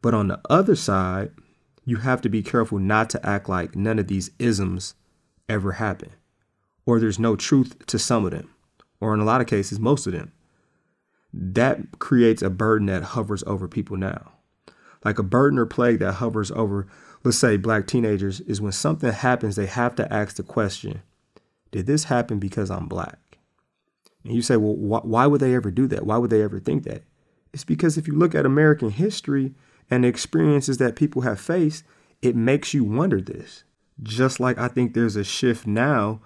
But 0.02 0.14
on 0.14 0.30
the 0.30 0.40
other 0.50 0.78
side, 0.78 1.32
you 1.84 1.98
have 1.98 2.22
to 2.22 2.30
be 2.30 2.44
careful 2.44 2.80
not 2.80 3.10
to 3.10 3.26
act 3.26 3.50
like 3.50 3.76
none 3.76 4.00
of 4.00 4.08
these 4.08 4.32
isms 4.40 4.96
ever 5.50 5.74
happen, 5.74 6.12
or 6.92 7.00
there's 7.00 7.20
no 7.20 7.38
truth 7.38 7.86
to 7.86 7.98
some 7.98 8.26
of 8.26 8.32
them, 8.32 8.54
or 9.00 9.14
in 9.14 9.22
a 9.22 9.24
lot 9.24 9.40
of 9.40 9.48
cases, 9.48 9.80
most 9.80 10.06
of 10.06 10.12
them. 10.12 10.34
That 11.32 12.00
creates 12.00 12.42
a 12.42 12.50
burden 12.50 12.88
that 12.88 13.02
hovers 13.02 13.44
over 13.48 13.70
people 13.70 13.96
now. 13.96 14.34
Like 15.06 15.18
a 15.18 15.24
burden 15.24 15.58
or 15.58 15.66
plague 15.66 16.00
that 16.00 16.16
hovers 16.16 16.52
over, 16.52 16.88
let's 17.24 17.38
say, 17.38 17.56
black 17.56 17.88
teenagers, 17.88 18.42
is 18.42 18.60
when 18.60 18.74
something 18.74 19.10
happens, 19.10 19.56
they 19.56 19.68
have 19.68 19.96
to 19.96 20.14
ask 20.14 20.36
the 20.36 20.44
question 20.44 21.02
Did 21.72 21.86
this 21.86 22.04
happen 22.04 22.40
because 22.40 22.70
I'm 22.70 22.88
black? 22.90 23.38
And 24.26 24.36
you 24.36 24.42
say, 24.42 24.58
well, 24.58 24.76
wh- 24.76 25.06
why 25.06 25.28
would 25.28 25.40
they 25.40 25.56
ever 25.56 25.72
do 25.72 25.88
that? 25.88 26.06
Why 26.06 26.18
would 26.18 26.30
they 26.30 26.42
ever 26.42 26.60
think 26.60 26.84
that? 26.84 27.04
It's 27.54 27.64
because 27.64 27.98
if 27.98 28.06
you 28.06 28.16
look 28.18 28.36
at 28.36 28.46
American 28.46 28.90
history 28.90 29.54
and 29.90 30.04
the 30.04 30.10
experiences 30.10 30.78
that 30.80 30.98
people 30.98 31.22
have 31.22 31.40
faced, 31.40 31.86
it 32.22 32.36
makes 32.36 32.74
you 32.74 32.84
wonder 32.84 33.22
this. 33.22 33.64
Just 34.04 34.42
like 34.42 34.58
I 34.58 34.68
think 34.68 34.94
there's 34.94 35.16
a 35.16 35.24
shift 35.24 35.66
now 35.66 36.20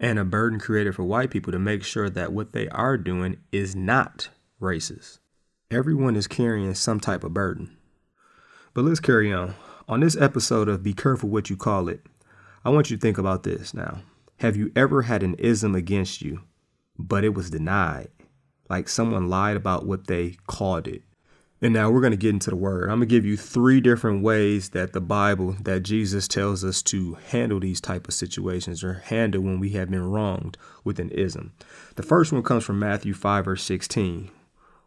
and 0.00 0.18
a 0.18 0.24
burden 0.24 0.58
created 0.58 0.94
for 0.94 1.04
white 1.04 1.30
people 1.30 1.52
to 1.52 1.58
make 1.58 1.82
sure 1.82 2.08
that 2.10 2.32
what 2.32 2.52
they 2.52 2.68
are 2.68 2.96
doing 2.96 3.38
is 3.50 3.74
not 3.74 4.28
racist. 4.60 5.18
Everyone 5.70 6.16
is 6.16 6.26
carrying 6.26 6.74
some 6.74 7.00
type 7.00 7.24
of 7.24 7.34
burden. 7.34 7.76
But 8.74 8.84
let's 8.84 9.00
carry 9.00 9.32
on. 9.32 9.54
On 9.88 10.00
this 10.00 10.16
episode 10.16 10.68
of 10.68 10.82
Be 10.82 10.92
Careful 10.92 11.30
What 11.30 11.50
You 11.50 11.56
Call 11.56 11.88
It, 11.88 12.06
I 12.64 12.70
want 12.70 12.90
you 12.90 12.96
to 12.96 13.00
think 13.00 13.18
about 13.18 13.42
this 13.42 13.72
now. 13.72 14.02
Have 14.38 14.56
you 14.56 14.70
ever 14.76 15.02
had 15.02 15.22
an 15.22 15.34
ism 15.34 15.74
against 15.74 16.22
you, 16.22 16.42
but 16.98 17.24
it 17.24 17.34
was 17.34 17.50
denied? 17.50 18.08
Like 18.68 18.88
someone 18.88 19.28
lied 19.28 19.56
about 19.56 19.86
what 19.86 20.06
they 20.06 20.36
called 20.46 20.86
it. 20.86 21.02
And 21.60 21.74
now 21.74 21.90
we're 21.90 22.00
going 22.00 22.12
to 22.12 22.16
get 22.16 22.30
into 22.30 22.50
the 22.50 22.56
word. 22.56 22.84
I'm 22.84 22.98
going 22.98 23.08
to 23.08 23.14
give 23.14 23.26
you 23.26 23.36
three 23.36 23.80
different 23.80 24.22
ways 24.22 24.68
that 24.70 24.92
the 24.92 25.00
Bible, 25.00 25.56
that 25.62 25.82
Jesus 25.82 26.28
tells 26.28 26.64
us 26.64 26.82
to 26.82 27.14
handle 27.30 27.58
these 27.58 27.80
type 27.80 28.06
of 28.06 28.14
situations 28.14 28.84
or 28.84 29.02
handle 29.06 29.42
when 29.42 29.58
we 29.58 29.70
have 29.70 29.90
been 29.90 30.08
wronged 30.08 30.56
with 30.84 31.00
an 31.00 31.10
ism. 31.10 31.52
The 31.96 32.04
first 32.04 32.32
one 32.32 32.44
comes 32.44 32.62
from 32.64 32.78
Matthew 32.78 33.12
5 33.12 33.44
verse 33.44 33.64
16. 33.64 34.30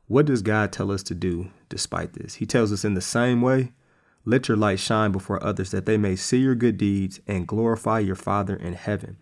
What 0.07 0.25
does 0.25 0.41
God 0.41 0.71
tell 0.71 0.91
us 0.91 1.03
to 1.03 1.15
do 1.15 1.51
despite 1.67 2.13
this? 2.13 2.35
He 2.35 2.45
tells 2.45 2.71
us 2.71 2.85
in 2.85 2.93
the 2.93 3.01
same 3.01 3.41
way, 3.41 3.73
let 4.23 4.47
your 4.47 4.57
light 4.57 4.79
shine 4.79 5.11
before 5.11 5.43
others 5.43 5.71
that 5.71 5.85
they 5.85 5.97
may 5.97 6.15
see 6.15 6.37
your 6.37 6.55
good 6.55 6.77
deeds 6.77 7.19
and 7.27 7.47
glorify 7.47 7.99
your 7.99 8.15
Father 8.15 8.55
in 8.55 8.73
heaven. 8.73 9.17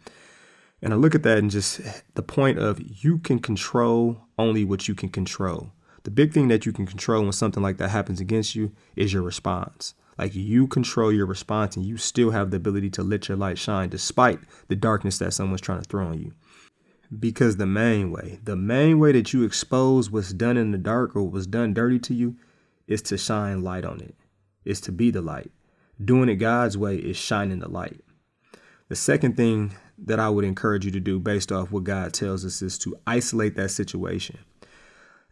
And 0.81 0.93
I 0.93 0.97
look 0.97 1.15
at 1.15 1.23
that 1.23 1.37
and 1.39 1.49
just 1.49 1.81
the 2.13 2.21
point 2.21 2.59
of 2.59 2.79
you 3.03 3.17
can 3.17 3.39
control 3.39 4.27
only 4.37 4.63
what 4.63 4.87
you 4.87 4.95
can 4.95 5.09
control. 5.09 5.71
The 6.09 6.15
big 6.15 6.33
thing 6.33 6.47
that 6.47 6.65
you 6.65 6.71
can 6.71 6.87
control 6.87 7.21
when 7.21 7.33
something 7.33 7.61
like 7.61 7.77
that 7.77 7.91
happens 7.91 8.19
against 8.19 8.55
you 8.55 8.71
is 8.95 9.13
your 9.13 9.21
response. 9.21 9.93
Like 10.17 10.33
you 10.33 10.65
control 10.65 11.13
your 11.13 11.27
response 11.27 11.75
and 11.75 11.85
you 11.85 11.97
still 11.97 12.31
have 12.31 12.49
the 12.49 12.57
ability 12.57 12.89
to 12.89 13.03
let 13.03 13.27
your 13.27 13.37
light 13.37 13.59
shine 13.59 13.89
despite 13.89 14.39
the 14.69 14.75
darkness 14.75 15.19
that 15.19 15.35
someone's 15.35 15.61
trying 15.61 15.83
to 15.83 15.87
throw 15.87 16.07
on 16.07 16.17
you. 16.17 16.33
Because 17.19 17.57
the 17.57 17.67
main 17.67 18.09
way, 18.09 18.39
the 18.43 18.55
main 18.55 18.97
way 18.97 19.11
that 19.11 19.33
you 19.33 19.43
expose 19.43 20.09
what's 20.09 20.33
done 20.33 20.57
in 20.57 20.71
the 20.71 20.79
dark 20.79 21.15
or 21.15 21.21
what's 21.25 21.45
done 21.45 21.75
dirty 21.75 21.99
to 21.99 22.15
you 22.15 22.37
is 22.87 23.03
to 23.03 23.15
shine 23.15 23.61
light 23.61 23.85
on 23.85 24.01
it, 24.01 24.15
is 24.65 24.81
to 24.81 24.91
be 24.91 25.11
the 25.11 25.21
light. 25.21 25.51
Doing 26.03 26.27
it 26.27 26.37
God's 26.37 26.75
way 26.75 26.95
is 26.95 27.17
shining 27.17 27.59
the 27.59 27.69
light. 27.69 28.01
The 28.87 28.95
second 28.95 29.37
thing 29.37 29.73
that 29.99 30.19
I 30.19 30.29
would 30.29 30.43
encourage 30.43 30.85
you 30.85 30.91
to 30.91 30.99
do 30.99 31.19
based 31.19 31.51
off 31.51 31.71
what 31.71 31.83
God 31.83 32.13
tells 32.13 32.43
us 32.45 32.63
is 32.63 32.79
to 32.79 32.97
isolate 33.05 33.55
that 33.57 33.69
situation. 33.69 34.39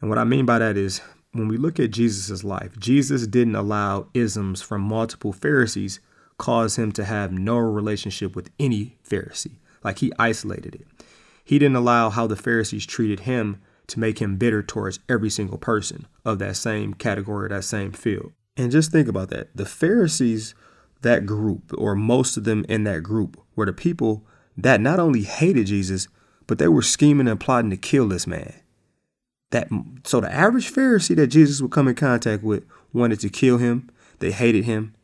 And 0.01 0.09
what 0.09 0.19
I 0.19 0.23
mean 0.23 0.45
by 0.45 0.59
that 0.59 0.77
is 0.77 1.01
when 1.31 1.47
we 1.47 1.57
look 1.57 1.79
at 1.79 1.91
Jesus' 1.91 2.43
life, 2.43 2.77
Jesus 2.79 3.27
didn't 3.27 3.55
allow 3.55 4.07
isms 4.13 4.61
from 4.61 4.81
multiple 4.81 5.33
Pharisees 5.33 5.99
cause 6.37 6.77
him 6.77 6.91
to 6.93 7.05
have 7.05 7.31
no 7.31 7.57
relationship 7.57 8.35
with 8.35 8.49
any 8.59 8.97
Pharisee. 9.07 9.57
Like 9.83 9.99
he 9.99 10.11
isolated 10.19 10.75
it. 10.75 10.87
He 11.43 11.59
didn't 11.59 11.77
allow 11.77 12.09
how 12.09 12.27
the 12.27 12.35
Pharisees 12.35 12.85
treated 12.85 13.21
him 13.21 13.61
to 13.87 13.99
make 13.99 14.19
him 14.19 14.35
bitter 14.35 14.61
towards 14.61 14.99
every 15.07 15.29
single 15.29 15.57
person 15.57 16.07
of 16.25 16.39
that 16.39 16.57
same 16.57 16.93
category, 16.93 17.49
that 17.49 17.63
same 17.63 17.93
field. 17.93 18.33
And 18.57 18.71
just 18.71 18.91
think 18.91 19.07
about 19.07 19.29
that. 19.29 19.55
The 19.55 19.65
Pharisees, 19.65 20.53
that 21.01 21.25
group, 21.25 21.73
or 21.77 21.95
most 21.95 22.37
of 22.37 22.43
them 22.43 22.65
in 22.67 22.83
that 22.83 23.03
group, 23.03 23.39
were 23.55 23.65
the 23.65 23.73
people 23.73 24.25
that 24.57 24.81
not 24.81 24.99
only 24.99 25.21
hated 25.21 25.67
Jesus, 25.67 26.07
but 26.47 26.57
they 26.57 26.67
were 26.67 26.81
scheming 26.81 27.27
and 27.27 27.39
plotting 27.39 27.69
to 27.69 27.77
kill 27.77 28.07
this 28.07 28.27
man 28.27 28.53
that 29.51 29.69
so 30.03 30.19
the 30.19 30.33
average 30.33 30.73
Pharisee 30.73 31.15
that 31.15 31.27
Jesus 31.27 31.61
would 31.61 31.71
come 31.71 31.87
in 31.87 31.95
contact 31.95 32.43
with 32.43 32.63
wanted 32.93 33.19
to 33.21 33.29
kill 33.29 33.57
him, 33.57 33.89
they 34.19 34.31
hated 34.31 34.65
him, 34.65 34.95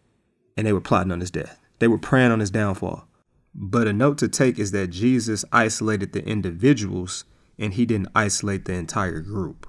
and 0.57 0.67
they 0.67 0.73
were 0.73 0.81
plotting 0.81 1.11
on 1.11 1.19
his 1.19 1.31
death. 1.31 1.59
They 1.79 1.87
were 1.87 1.97
praying 1.97 2.31
on 2.31 2.39
his 2.39 2.51
downfall. 2.51 3.07
But 3.55 3.87
a 3.87 3.93
note 3.93 4.17
to 4.19 4.27
take 4.27 4.57
is 4.57 4.71
that 4.71 4.87
Jesus 4.87 5.45
isolated 5.51 6.13
the 6.13 6.25
individuals 6.25 7.25
and 7.59 7.73
he 7.73 7.85
didn't 7.85 8.09
isolate 8.15 8.65
the 8.65 8.73
entire 8.73 9.19
group, 9.19 9.67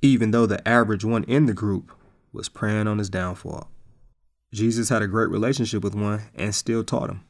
even 0.00 0.30
though 0.30 0.46
the 0.46 0.66
average 0.66 1.04
one 1.04 1.24
in 1.24 1.46
the 1.46 1.52
group 1.52 1.92
was 2.32 2.48
praying 2.48 2.86
on 2.86 2.98
his 2.98 3.10
downfall. 3.10 3.68
Jesus 4.52 4.88
had 4.88 5.02
a 5.02 5.06
great 5.06 5.28
relationship 5.28 5.84
with 5.84 5.94
one 5.94 6.22
and 6.34 6.54
still 6.54 6.82
taught 6.82 7.10
him. 7.10 7.22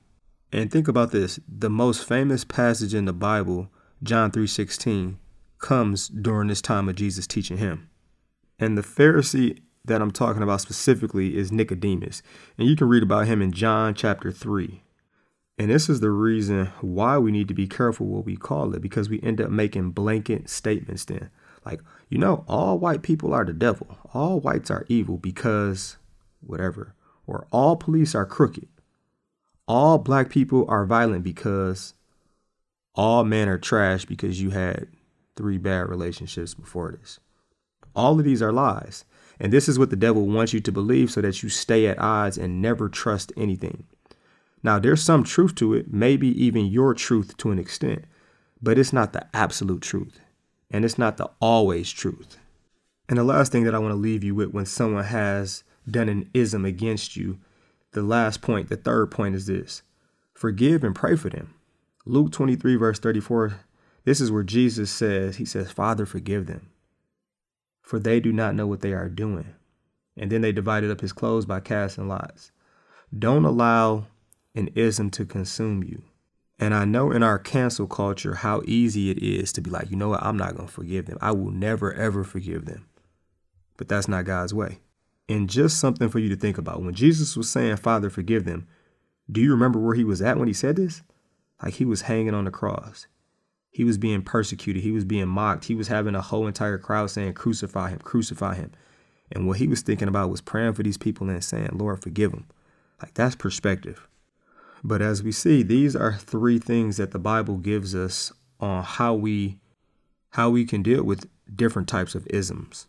And 0.52 0.70
think 0.70 0.88
about 0.88 1.10
this, 1.10 1.38
the 1.48 1.70
most 1.70 2.06
famous 2.06 2.44
passage 2.44 2.94
in 2.94 3.04
the 3.04 3.12
Bible, 3.12 3.68
John 4.02 4.30
3:16, 4.30 5.18
comes 5.60 6.08
during 6.08 6.48
this 6.48 6.62
time 6.62 6.88
of 6.88 6.96
Jesus 6.96 7.26
teaching 7.26 7.58
him. 7.58 7.88
And 8.58 8.76
the 8.76 8.82
Pharisee 8.82 9.60
that 9.84 10.02
I'm 10.02 10.10
talking 10.10 10.42
about 10.42 10.60
specifically 10.60 11.36
is 11.36 11.52
Nicodemus. 11.52 12.22
And 12.58 12.68
you 12.68 12.76
can 12.76 12.88
read 12.88 13.02
about 13.02 13.26
him 13.26 13.40
in 13.40 13.52
John 13.52 13.94
chapter 13.94 14.30
3. 14.30 14.82
And 15.58 15.70
this 15.70 15.88
is 15.88 16.00
the 16.00 16.10
reason 16.10 16.66
why 16.80 17.18
we 17.18 17.30
need 17.30 17.48
to 17.48 17.54
be 17.54 17.66
careful 17.66 18.06
what 18.06 18.24
we 18.24 18.36
call 18.36 18.74
it, 18.74 18.80
because 18.80 19.08
we 19.08 19.20
end 19.22 19.40
up 19.40 19.50
making 19.50 19.90
blanket 19.90 20.48
statements 20.48 21.04
then. 21.04 21.30
Like, 21.64 21.80
you 22.08 22.18
know, 22.18 22.44
all 22.48 22.78
white 22.78 23.02
people 23.02 23.34
are 23.34 23.44
the 23.44 23.52
devil, 23.52 23.98
all 24.14 24.40
whites 24.40 24.70
are 24.70 24.86
evil 24.88 25.18
because 25.18 25.98
whatever, 26.40 26.94
or 27.26 27.46
all 27.50 27.76
police 27.76 28.14
are 28.14 28.24
crooked, 28.24 28.68
all 29.68 29.98
black 29.98 30.30
people 30.30 30.64
are 30.68 30.86
violent 30.86 31.22
because 31.22 31.94
all 32.94 33.24
men 33.24 33.48
are 33.48 33.58
trash 33.58 34.06
because 34.06 34.40
you 34.40 34.50
had 34.50 34.88
three 35.40 35.56
bad 35.56 35.88
relationships 35.88 36.52
before 36.52 36.92
this. 36.92 37.18
All 37.96 38.18
of 38.18 38.26
these 38.26 38.42
are 38.42 38.52
lies. 38.52 39.06
And 39.40 39.50
this 39.50 39.70
is 39.70 39.78
what 39.78 39.88
the 39.88 39.96
devil 39.96 40.26
wants 40.26 40.52
you 40.52 40.60
to 40.60 40.70
believe 40.70 41.10
so 41.10 41.22
that 41.22 41.42
you 41.42 41.48
stay 41.48 41.86
at 41.86 41.98
odds 41.98 42.36
and 42.36 42.60
never 42.60 42.90
trust 42.90 43.32
anything. 43.38 43.84
Now, 44.62 44.78
there's 44.78 45.02
some 45.02 45.24
truth 45.24 45.54
to 45.54 45.72
it, 45.72 45.90
maybe 45.90 46.28
even 46.44 46.66
your 46.66 46.92
truth 46.92 47.38
to 47.38 47.50
an 47.50 47.58
extent, 47.58 48.04
but 48.60 48.78
it's 48.78 48.92
not 48.92 49.14
the 49.14 49.26
absolute 49.34 49.80
truth. 49.80 50.20
And 50.70 50.84
it's 50.84 50.98
not 50.98 51.16
the 51.16 51.30
always 51.40 51.90
truth. 51.90 52.36
And 53.08 53.18
the 53.18 53.24
last 53.24 53.50
thing 53.50 53.64
that 53.64 53.74
I 53.74 53.78
want 53.78 53.92
to 53.92 53.96
leave 53.96 54.22
you 54.22 54.34
with 54.34 54.52
when 54.52 54.66
someone 54.66 55.04
has 55.04 55.64
done 55.90 56.10
an 56.10 56.28
ism 56.34 56.66
against 56.66 57.16
you, 57.16 57.38
the 57.92 58.02
last 58.02 58.42
point, 58.42 58.68
the 58.68 58.76
third 58.76 59.10
point 59.10 59.34
is 59.34 59.46
this 59.46 59.82
forgive 60.34 60.84
and 60.84 60.94
pray 60.94 61.16
for 61.16 61.30
them. 61.30 61.54
Luke 62.04 62.30
23, 62.30 62.76
verse 62.76 62.98
34 62.98 63.54
this 64.04 64.20
is 64.20 64.32
where 64.32 64.42
Jesus 64.42 64.90
says, 64.90 65.36
He 65.36 65.44
says, 65.44 65.70
Father, 65.70 66.06
forgive 66.06 66.46
them, 66.46 66.70
for 67.82 67.98
they 67.98 68.20
do 68.20 68.32
not 68.32 68.54
know 68.54 68.66
what 68.66 68.80
they 68.80 68.92
are 68.92 69.08
doing. 69.08 69.54
And 70.16 70.30
then 70.30 70.40
they 70.40 70.52
divided 70.52 70.90
up 70.90 71.00
his 71.00 71.12
clothes 71.12 71.46
by 71.46 71.60
casting 71.60 72.08
lots. 72.08 72.52
Don't 73.16 73.44
allow 73.44 74.06
an 74.54 74.68
ism 74.74 75.10
to 75.10 75.24
consume 75.24 75.82
you. 75.82 76.02
And 76.58 76.74
I 76.74 76.84
know 76.84 77.10
in 77.10 77.22
our 77.22 77.38
cancel 77.38 77.86
culture 77.86 78.34
how 78.34 78.60
easy 78.66 79.10
it 79.10 79.18
is 79.18 79.52
to 79.54 79.62
be 79.62 79.70
like, 79.70 79.90
you 79.90 79.96
know 79.96 80.10
what, 80.10 80.22
I'm 80.22 80.36
not 80.36 80.54
going 80.54 80.68
to 80.68 80.72
forgive 80.72 81.06
them. 81.06 81.16
I 81.20 81.32
will 81.32 81.50
never, 81.50 81.94
ever 81.94 82.22
forgive 82.22 82.66
them. 82.66 82.86
But 83.78 83.88
that's 83.88 84.08
not 84.08 84.26
God's 84.26 84.52
way. 84.52 84.80
And 85.26 85.48
just 85.48 85.80
something 85.80 86.10
for 86.10 86.18
you 86.18 86.28
to 86.28 86.36
think 86.36 86.58
about. 86.58 86.82
When 86.82 86.92
Jesus 86.92 87.34
was 87.34 87.48
saying, 87.48 87.76
Father, 87.76 88.10
forgive 88.10 88.44
them, 88.44 88.68
do 89.30 89.40
you 89.40 89.52
remember 89.52 89.78
where 89.78 89.94
he 89.94 90.04
was 90.04 90.20
at 90.20 90.36
when 90.36 90.48
he 90.48 90.54
said 90.54 90.76
this? 90.76 91.02
Like 91.62 91.74
he 91.74 91.86
was 91.86 92.02
hanging 92.02 92.34
on 92.34 92.44
the 92.44 92.50
cross. 92.50 93.06
He 93.70 93.84
was 93.84 93.98
being 93.98 94.22
persecuted. 94.22 94.82
He 94.82 94.90
was 94.90 95.04
being 95.04 95.28
mocked. 95.28 95.66
He 95.66 95.74
was 95.74 95.88
having 95.88 96.14
a 96.14 96.20
whole 96.20 96.46
entire 96.46 96.78
crowd 96.78 97.10
saying, 97.10 97.34
Crucify 97.34 97.90
him, 97.90 97.98
crucify 98.00 98.56
him. 98.56 98.72
And 99.30 99.46
what 99.46 99.58
he 99.58 99.68
was 99.68 99.82
thinking 99.82 100.08
about 100.08 100.30
was 100.30 100.40
praying 100.40 100.74
for 100.74 100.82
these 100.82 100.98
people 100.98 101.28
and 101.30 101.44
saying, 101.44 101.70
Lord, 101.72 102.02
forgive 102.02 102.32
them. 102.32 102.46
Like 103.00 103.14
that's 103.14 103.36
perspective. 103.36 104.08
But 104.82 105.02
as 105.02 105.22
we 105.22 105.32
see, 105.32 105.62
these 105.62 105.94
are 105.94 106.14
three 106.14 106.58
things 106.58 106.96
that 106.96 107.12
the 107.12 107.18
Bible 107.18 107.58
gives 107.58 107.94
us 107.94 108.32
on 108.58 108.82
how 108.82 109.14
we 109.14 109.58
how 110.34 110.50
we 110.50 110.64
can 110.64 110.82
deal 110.82 111.02
with 111.02 111.28
different 111.54 111.88
types 111.88 112.14
of 112.14 112.26
isms. 112.28 112.86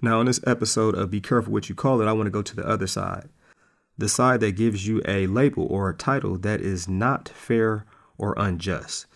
Now, 0.00 0.20
in 0.20 0.26
this 0.26 0.40
episode 0.46 0.94
of 0.94 1.10
Be 1.10 1.20
Careful 1.20 1.52
What 1.52 1.68
You 1.68 1.74
Call 1.74 2.00
It, 2.00 2.06
I 2.06 2.12
want 2.12 2.28
to 2.28 2.30
go 2.30 2.42
to 2.42 2.54
the 2.54 2.66
other 2.66 2.86
side. 2.86 3.28
The 3.96 4.08
side 4.08 4.38
that 4.40 4.52
gives 4.52 4.86
you 4.86 5.02
a 5.06 5.26
label 5.26 5.66
or 5.66 5.88
a 5.88 5.94
title 5.94 6.38
that 6.38 6.60
is 6.60 6.86
not 6.86 7.28
fair 7.28 7.84
or 8.18 8.34
unjust. 8.36 9.06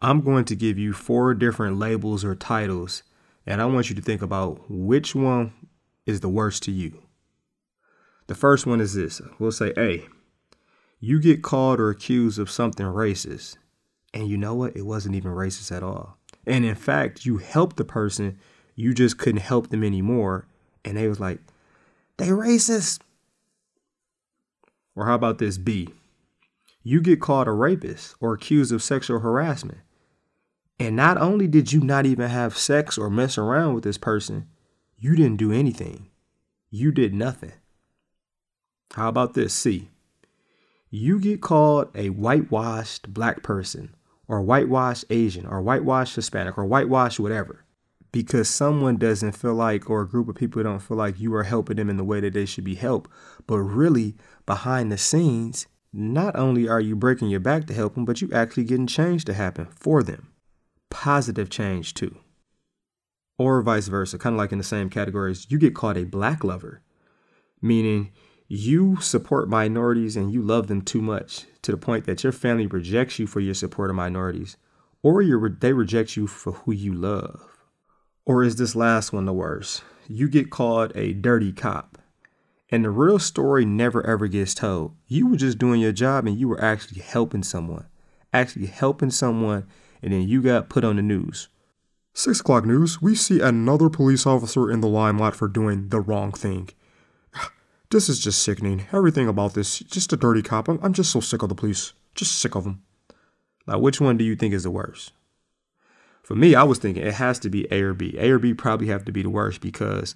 I'm 0.00 0.20
going 0.20 0.44
to 0.46 0.56
give 0.56 0.78
you 0.78 0.92
four 0.92 1.34
different 1.34 1.78
labels 1.78 2.24
or 2.24 2.34
titles, 2.34 3.02
and 3.46 3.60
I 3.60 3.66
want 3.66 3.90
you 3.90 3.96
to 3.96 4.02
think 4.02 4.22
about 4.22 4.70
which 4.70 5.14
one 5.14 5.52
is 6.06 6.20
the 6.20 6.28
worst 6.28 6.62
to 6.64 6.72
you. 6.72 7.02
The 8.26 8.34
first 8.34 8.66
one 8.66 8.80
is 8.80 8.94
this 8.94 9.20
we'll 9.38 9.52
say, 9.52 9.72
A, 9.76 10.06
you 11.00 11.20
get 11.20 11.42
called 11.42 11.80
or 11.80 11.90
accused 11.90 12.38
of 12.38 12.50
something 12.50 12.86
racist. 12.86 13.56
And 14.14 14.28
you 14.28 14.36
know 14.36 14.54
what? 14.54 14.76
It 14.76 14.86
wasn't 14.86 15.14
even 15.14 15.32
racist 15.32 15.74
at 15.74 15.82
all. 15.82 16.16
And 16.46 16.64
in 16.64 16.74
fact, 16.74 17.26
you 17.26 17.36
helped 17.36 17.76
the 17.76 17.84
person, 17.84 18.38
you 18.74 18.94
just 18.94 19.18
couldn't 19.18 19.42
help 19.42 19.68
them 19.68 19.84
anymore. 19.84 20.46
And 20.84 20.96
they 20.96 21.08
was 21.08 21.20
like, 21.20 21.40
they 22.16 22.28
racist. 22.28 23.00
Or 24.96 25.06
how 25.06 25.14
about 25.14 25.38
this 25.38 25.58
B? 25.58 25.88
You 26.82 27.00
get 27.00 27.20
called 27.20 27.48
a 27.48 27.52
rapist 27.52 28.14
or 28.20 28.34
accused 28.34 28.72
of 28.72 28.82
sexual 28.82 29.20
harassment. 29.20 29.78
And 30.78 30.94
not 30.94 31.18
only 31.18 31.48
did 31.48 31.72
you 31.72 31.80
not 31.80 32.06
even 32.06 32.30
have 32.30 32.56
sex 32.56 32.96
or 32.96 33.10
mess 33.10 33.36
around 33.36 33.74
with 33.74 33.84
this 33.84 33.98
person, 33.98 34.46
you 34.96 35.16
didn't 35.16 35.38
do 35.38 35.52
anything. 35.52 36.08
You 36.70 36.92
did 36.92 37.14
nothing. 37.14 37.52
How 38.94 39.08
about 39.08 39.34
this? 39.34 39.52
C. 39.52 39.88
You 40.90 41.20
get 41.20 41.40
called 41.40 41.88
a 41.94 42.10
whitewashed 42.10 43.12
black 43.12 43.42
person 43.42 43.94
or 44.26 44.40
whitewashed 44.40 45.04
Asian 45.10 45.46
or 45.46 45.60
whitewashed 45.60 46.14
Hispanic 46.14 46.56
or 46.56 46.64
whitewashed 46.64 47.20
whatever 47.20 47.64
because 48.12 48.48
someone 48.48 48.96
doesn't 48.96 49.32
feel 49.32 49.54
like 49.54 49.90
or 49.90 50.02
a 50.02 50.08
group 50.08 50.28
of 50.28 50.34
people 50.34 50.62
don't 50.62 50.78
feel 50.78 50.96
like 50.96 51.20
you 51.20 51.34
are 51.34 51.42
helping 51.42 51.76
them 51.76 51.90
in 51.90 51.96
the 51.96 52.04
way 52.04 52.20
that 52.20 52.32
they 52.32 52.46
should 52.46 52.64
be 52.64 52.74
helped. 52.74 53.10
But 53.46 53.58
really, 53.58 54.16
behind 54.46 54.90
the 54.90 54.98
scenes, 54.98 55.66
not 55.92 56.36
only 56.36 56.68
are 56.68 56.80
you 56.80 56.94
breaking 56.94 57.28
your 57.28 57.40
back 57.40 57.66
to 57.66 57.74
help 57.74 57.94
them, 57.94 58.04
but 58.04 58.20
you 58.20 58.30
actually 58.32 58.64
getting 58.64 58.86
change 58.86 59.24
to 59.24 59.34
happen 59.34 59.66
for 59.66 60.02
them. 60.02 60.32
Positive 60.90 61.48
change 61.50 61.94
too. 61.94 62.18
Or 63.38 63.62
vice 63.62 63.88
versa, 63.88 64.18
kind 64.18 64.34
of 64.34 64.38
like 64.38 64.52
in 64.52 64.58
the 64.58 64.64
same 64.64 64.90
categories, 64.90 65.46
you 65.48 65.58
get 65.58 65.74
called 65.74 65.96
a 65.96 66.04
black 66.04 66.42
lover, 66.42 66.82
meaning 67.62 68.10
you 68.48 68.96
support 69.00 69.48
minorities 69.48 70.16
and 70.16 70.32
you 70.32 70.42
love 70.42 70.66
them 70.66 70.82
too 70.82 71.02
much 71.02 71.44
to 71.62 71.70
the 71.70 71.76
point 71.76 72.06
that 72.06 72.24
your 72.24 72.32
family 72.32 72.66
rejects 72.66 73.18
you 73.18 73.26
for 73.26 73.40
your 73.40 73.54
support 73.54 73.90
of 73.90 73.96
minorities, 73.96 74.56
or 75.02 75.22
they 75.60 75.72
reject 75.72 76.16
you 76.16 76.26
for 76.26 76.52
who 76.52 76.72
you 76.72 76.92
love. 76.92 77.46
Or 78.24 78.42
is 78.42 78.56
this 78.56 78.74
last 78.74 79.12
one 79.12 79.26
the 79.26 79.32
worst? 79.32 79.82
You 80.08 80.28
get 80.28 80.50
called 80.50 80.92
a 80.94 81.12
dirty 81.12 81.52
cop. 81.52 81.97
And 82.70 82.84
the 82.84 82.90
real 82.90 83.18
story 83.18 83.64
never 83.64 84.06
ever 84.06 84.26
gets 84.26 84.54
told. 84.54 84.94
You 85.06 85.28
were 85.28 85.36
just 85.36 85.58
doing 85.58 85.80
your 85.80 85.92
job 85.92 86.26
and 86.26 86.38
you 86.38 86.48
were 86.48 86.62
actually 86.62 87.00
helping 87.00 87.42
someone. 87.42 87.86
Actually 88.32 88.66
helping 88.66 89.10
someone, 89.10 89.66
and 90.02 90.12
then 90.12 90.28
you 90.28 90.42
got 90.42 90.68
put 90.68 90.84
on 90.84 90.96
the 90.96 91.02
news. 91.02 91.48
Six 92.12 92.40
o'clock 92.40 92.66
news, 92.66 93.00
we 93.00 93.14
see 93.14 93.40
another 93.40 93.88
police 93.88 94.26
officer 94.26 94.70
in 94.70 94.80
the 94.80 94.88
limelight 94.88 95.34
for 95.34 95.48
doing 95.48 95.88
the 95.88 96.00
wrong 96.00 96.32
thing. 96.32 96.68
This 97.90 98.10
is 98.10 98.18
just 98.18 98.42
sickening. 98.42 98.86
Everything 98.92 99.28
about 99.28 99.54
this, 99.54 99.78
just 99.78 100.12
a 100.12 100.16
dirty 100.16 100.42
cop. 100.42 100.68
I'm, 100.68 100.78
I'm 100.82 100.92
just 100.92 101.10
so 101.10 101.20
sick 101.20 101.42
of 101.42 101.48
the 101.48 101.54
police. 101.54 101.94
Just 102.14 102.38
sick 102.38 102.54
of 102.54 102.64
them. 102.64 102.82
Now, 103.66 103.78
which 103.78 103.98
one 103.98 104.18
do 104.18 104.24
you 104.24 104.36
think 104.36 104.52
is 104.52 104.64
the 104.64 104.70
worst? 104.70 105.12
For 106.22 106.34
me, 106.34 106.54
I 106.54 106.64
was 106.64 106.78
thinking 106.78 107.06
it 107.06 107.14
has 107.14 107.38
to 107.38 107.48
be 107.48 107.66
A 107.70 107.80
or 107.80 107.94
B. 107.94 108.14
A 108.18 108.30
or 108.30 108.38
B 108.38 108.52
probably 108.52 108.88
have 108.88 109.06
to 109.06 109.12
be 109.12 109.22
the 109.22 109.30
worst 109.30 109.62
because 109.62 110.14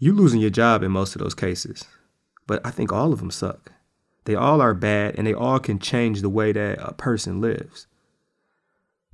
you 0.00 0.14
losing 0.14 0.40
your 0.40 0.50
job 0.50 0.82
in 0.82 0.90
most 0.90 1.14
of 1.14 1.22
those 1.22 1.34
cases. 1.34 1.84
But 2.46 2.66
I 2.66 2.70
think 2.72 2.92
all 2.92 3.12
of 3.12 3.20
them 3.20 3.30
suck. 3.30 3.70
They 4.24 4.34
all 4.34 4.60
are 4.60 4.74
bad 4.74 5.14
and 5.16 5.26
they 5.26 5.34
all 5.34 5.60
can 5.60 5.78
change 5.78 6.20
the 6.20 6.28
way 6.28 6.50
that 6.52 6.78
a 6.80 6.94
person 6.94 7.40
lives. 7.40 7.86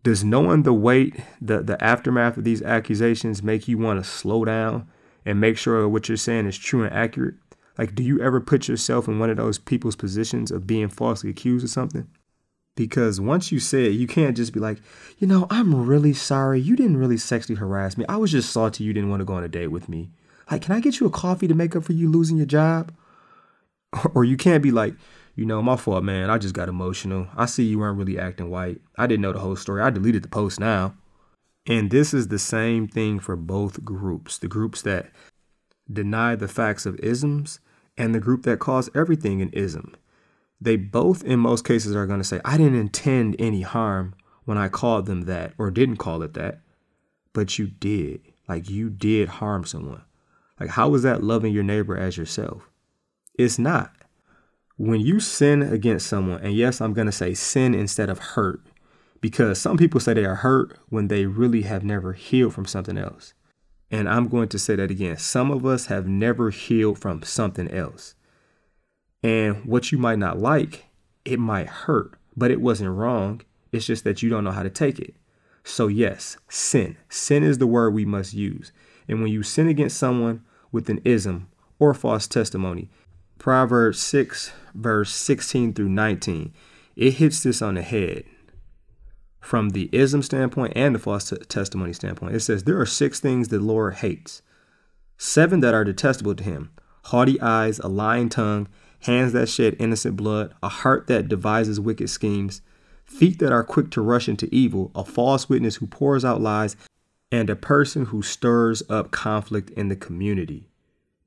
Does 0.02 0.24
knowing 0.24 0.62
the 0.62 0.72
weight, 0.72 1.16
the, 1.40 1.62
the 1.62 1.82
aftermath 1.82 2.36
of 2.36 2.44
these 2.44 2.62
accusations 2.62 3.42
make 3.42 3.66
you 3.66 3.76
want 3.76 4.02
to 4.02 4.08
slow 4.08 4.44
down 4.44 4.88
and 5.24 5.40
make 5.40 5.58
sure 5.58 5.88
what 5.88 6.08
you're 6.08 6.16
saying 6.16 6.46
is 6.46 6.56
true 6.56 6.84
and 6.84 6.94
accurate? 6.94 7.34
Like, 7.76 7.94
do 7.94 8.02
you 8.02 8.20
ever 8.20 8.40
put 8.40 8.68
yourself 8.68 9.08
in 9.08 9.18
one 9.18 9.30
of 9.30 9.36
those 9.36 9.58
people's 9.58 9.96
positions 9.96 10.50
of 10.50 10.66
being 10.66 10.88
falsely 10.88 11.28
accused 11.30 11.64
of 11.64 11.70
something? 11.70 12.06
Because 12.76 13.20
once 13.20 13.50
you 13.50 13.58
say 13.58 13.86
it, 13.86 13.92
you 13.92 14.06
can't 14.06 14.36
just 14.36 14.52
be 14.52 14.60
like, 14.60 14.78
you 15.18 15.26
know, 15.26 15.46
I'm 15.50 15.86
really 15.86 16.12
sorry. 16.12 16.60
You 16.60 16.76
didn't 16.76 16.98
really 16.98 17.16
sexually 17.16 17.58
harass 17.58 17.96
me. 17.96 18.04
I 18.08 18.16
was 18.16 18.30
just 18.30 18.52
salty 18.52 18.84
you 18.84 18.92
didn't 18.92 19.10
want 19.10 19.20
to 19.20 19.24
go 19.24 19.34
on 19.34 19.44
a 19.44 19.48
date 19.48 19.68
with 19.68 19.88
me. 19.88 20.10
Like, 20.50 20.62
can 20.62 20.74
I 20.74 20.80
get 20.80 21.00
you 21.00 21.06
a 21.06 21.10
coffee 21.10 21.48
to 21.48 21.54
make 21.54 21.74
up 21.74 21.84
for 21.84 21.92
you 21.92 22.10
losing 22.10 22.36
your 22.36 22.46
job? 22.46 22.92
Or 24.14 24.24
you 24.24 24.36
can't 24.36 24.62
be 24.62 24.72
like, 24.72 24.94
you 25.36 25.46
know, 25.46 25.62
my 25.62 25.76
fault, 25.76 26.04
man. 26.04 26.28
I 26.28 26.36
just 26.36 26.54
got 26.54 26.68
emotional. 26.68 27.28
I 27.34 27.46
see 27.46 27.62
you 27.62 27.78
weren't 27.78 27.96
really 27.96 28.18
acting 28.18 28.50
white. 28.50 28.80
I 28.98 29.06
didn't 29.06 29.22
know 29.22 29.32
the 29.32 29.38
whole 29.38 29.56
story. 29.56 29.80
I 29.80 29.88
deleted 29.88 30.22
the 30.22 30.28
post 30.28 30.60
now. 30.60 30.94
And 31.66 31.90
this 31.90 32.12
is 32.12 32.28
the 32.28 32.38
same 32.38 32.88
thing 32.88 33.20
for 33.20 33.36
both 33.36 33.84
groups 33.84 34.38
the 34.38 34.48
groups 34.48 34.82
that 34.82 35.10
deny 35.90 36.34
the 36.34 36.48
facts 36.48 36.86
of 36.86 36.98
isms 37.00 37.60
and 37.96 38.14
the 38.14 38.20
group 38.20 38.42
that 38.42 38.58
calls 38.58 38.90
everything 38.94 39.40
an 39.40 39.50
ism. 39.52 39.94
They 40.60 40.76
both, 40.76 41.22
in 41.24 41.40
most 41.40 41.64
cases, 41.64 41.94
are 41.94 42.06
going 42.06 42.20
to 42.20 42.24
say, 42.24 42.40
I 42.44 42.56
didn't 42.56 42.80
intend 42.80 43.36
any 43.38 43.62
harm 43.62 44.14
when 44.44 44.58
I 44.58 44.68
called 44.68 45.06
them 45.06 45.22
that 45.22 45.52
or 45.58 45.70
didn't 45.70 45.96
call 45.96 46.22
it 46.22 46.34
that, 46.34 46.60
but 47.32 47.58
you 47.58 47.66
did. 47.66 48.20
Like 48.48 48.70
you 48.70 48.88
did 48.88 49.28
harm 49.28 49.64
someone. 49.64 50.02
Like, 50.58 50.70
how 50.70 50.94
is 50.94 51.02
that 51.02 51.22
loving 51.22 51.52
your 51.52 51.62
neighbor 51.62 51.96
as 51.96 52.16
yourself? 52.16 52.70
It's 53.38 53.58
not. 53.58 53.92
When 54.78 55.00
you 55.00 55.20
sin 55.20 55.62
against 55.62 56.06
someone, 56.06 56.40
and 56.42 56.54
yes, 56.54 56.80
I'm 56.80 56.92
going 56.92 57.06
to 57.06 57.12
say 57.12 57.34
sin 57.34 57.74
instead 57.74 58.10
of 58.10 58.18
hurt, 58.18 58.60
because 59.20 59.60
some 59.60 59.76
people 59.76 60.00
say 60.00 60.14
they 60.14 60.24
are 60.24 60.36
hurt 60.36 60.78
when 60.88 61.08
they 61.08 61.26
really 61.26 61.62
have 61.62 61.82
never 61.82 62.12
healed 62.12 62.54
from 62.54 62.66
something 62.66 62.98
else. 62.98 63.34
And 63.90 64.08
I'm 64.08 64.28
going 64.28 64.48
to 64.48 64.58
say 64.58 64.76
that 64.76 64.90
again. 64.90 65.16
Some 65.16 65.50
of 65.50 65.64
us 65.64 65.86
have 65.86 66.06
never 66.06 66.50
healed 66.50 66.98
from 66.98 67.22
something 67.22 67.70
else. 67.70 68.14
And 69.22 69.64
what 69.64 69.92
you 69.92 69.98
might 69.98 70.18
not 70.18 70.38
like, 70.38 70.86
it 71.24 71.38
might 71.38 71.68
hurt, 71.68 72.14
but 72.36 72.50
it 72.50 72.60
wasn't 72.60 72.90
wrong. 72.90 73.42
It's 73.72 73.86
just 73.86 74.04
that 74.04 74.22
you 74.22 74.30
don't 74.30 74.44
know 74.44 74.52
how 74.52 74.62
to 74.62 74.70
take 74.70 74.98
it. 74.98 75.14
So, 75.64 75.88
yes, 75.88 76.36
sin. 76.48 76.96
Sin 77.08 77.42
is 77.42 77.58
the 77.58 77.66
word 77.66 77.94
we 77.94 78.04
must 78.04 78.34
use. 78.34 78.72
And 79.08 79.22
when 79.22 79.30
you 79.30 79.42
sin 79.42 79.68
against 79.68 79.98
someone 79.98 80.44
with 80.72 80.88
an 80.88 81.00
ism 81.04 81.48
or 81.78 81.94
false 81.94 82.26
testimony, 82.26 82.90
Proverbs 83.38 84.00
6, 84.00 84.52
verse 84.74 85.12
16 85.12 85.74
through 85.74 85.88
19, 85.88 86.52
it 86.96 87.12
hits 87.12 87.42
this 87.42 87.60
on 87.60 87.74
the 87.74 87.82
head 87.82 88.24
from 89.40 89.70
the 89.70 89.88
ism 89.92 90.22
standpoint 90.22 90.72
and 90.74 90.94
the 90.94 90.98
false 90.98 91.30
t- 91.30 91.36
testimony 91.48 91.92
standpoint. 91.92 92.34
It 92.34 92.40
says, 92.40 92.64
There 92.64 92.80
are 92.80 92.86
six 92.86 93.20
things 93.20 93.48
the 93.48 93.60
Lord 93.60 93.94
hates, 93.96 94.42
seven 95.18 95.60
that 95.60 95.74
are 95.74 95.84
detestable 95.84 96.34
to 96.34 96.44
him 96.44 96.70
haughty 97.06 97.40
eyes, 97.40 97.78
a 97.78 97.86
lying 97.86 98.28
tongue, 98.28 98.66
hands 99.00 99.32
that 99.32 99.48
shed 99.48 99.76
innocent 99.78 100.16
blood, 100.16 100.52
a 100.60 100.68
heart 100.68 101.06
that 101.06 101.28
devises 101.28 101.78
wicked 101.78 102.10
schemes, 102.10 102.60
feet 103.04 103.38
that 103.38 103.52
are 103.52 103.62
quick 103.62 103.90
to 103.92 104.00
rush 104.00 104.28
into 104.28 104.52
evil, 104.52 104.90
a 104.94 105.04
false 105.04 105.48
witness 105.48 105.76
who 105.76 105.86
pours 105.86 106.24
out 106.24 106.40
lies, 106.40 106.76
and 107.32 107.50
a 107.50 107.56
person 107.56 108.06
who 108.06 108.22
stirs 108.22 108.82
up 108.88 109.10
conflict 109.10 109.70
in 109.70 109.88
the 109.88 109.96
community. 109.96 110.68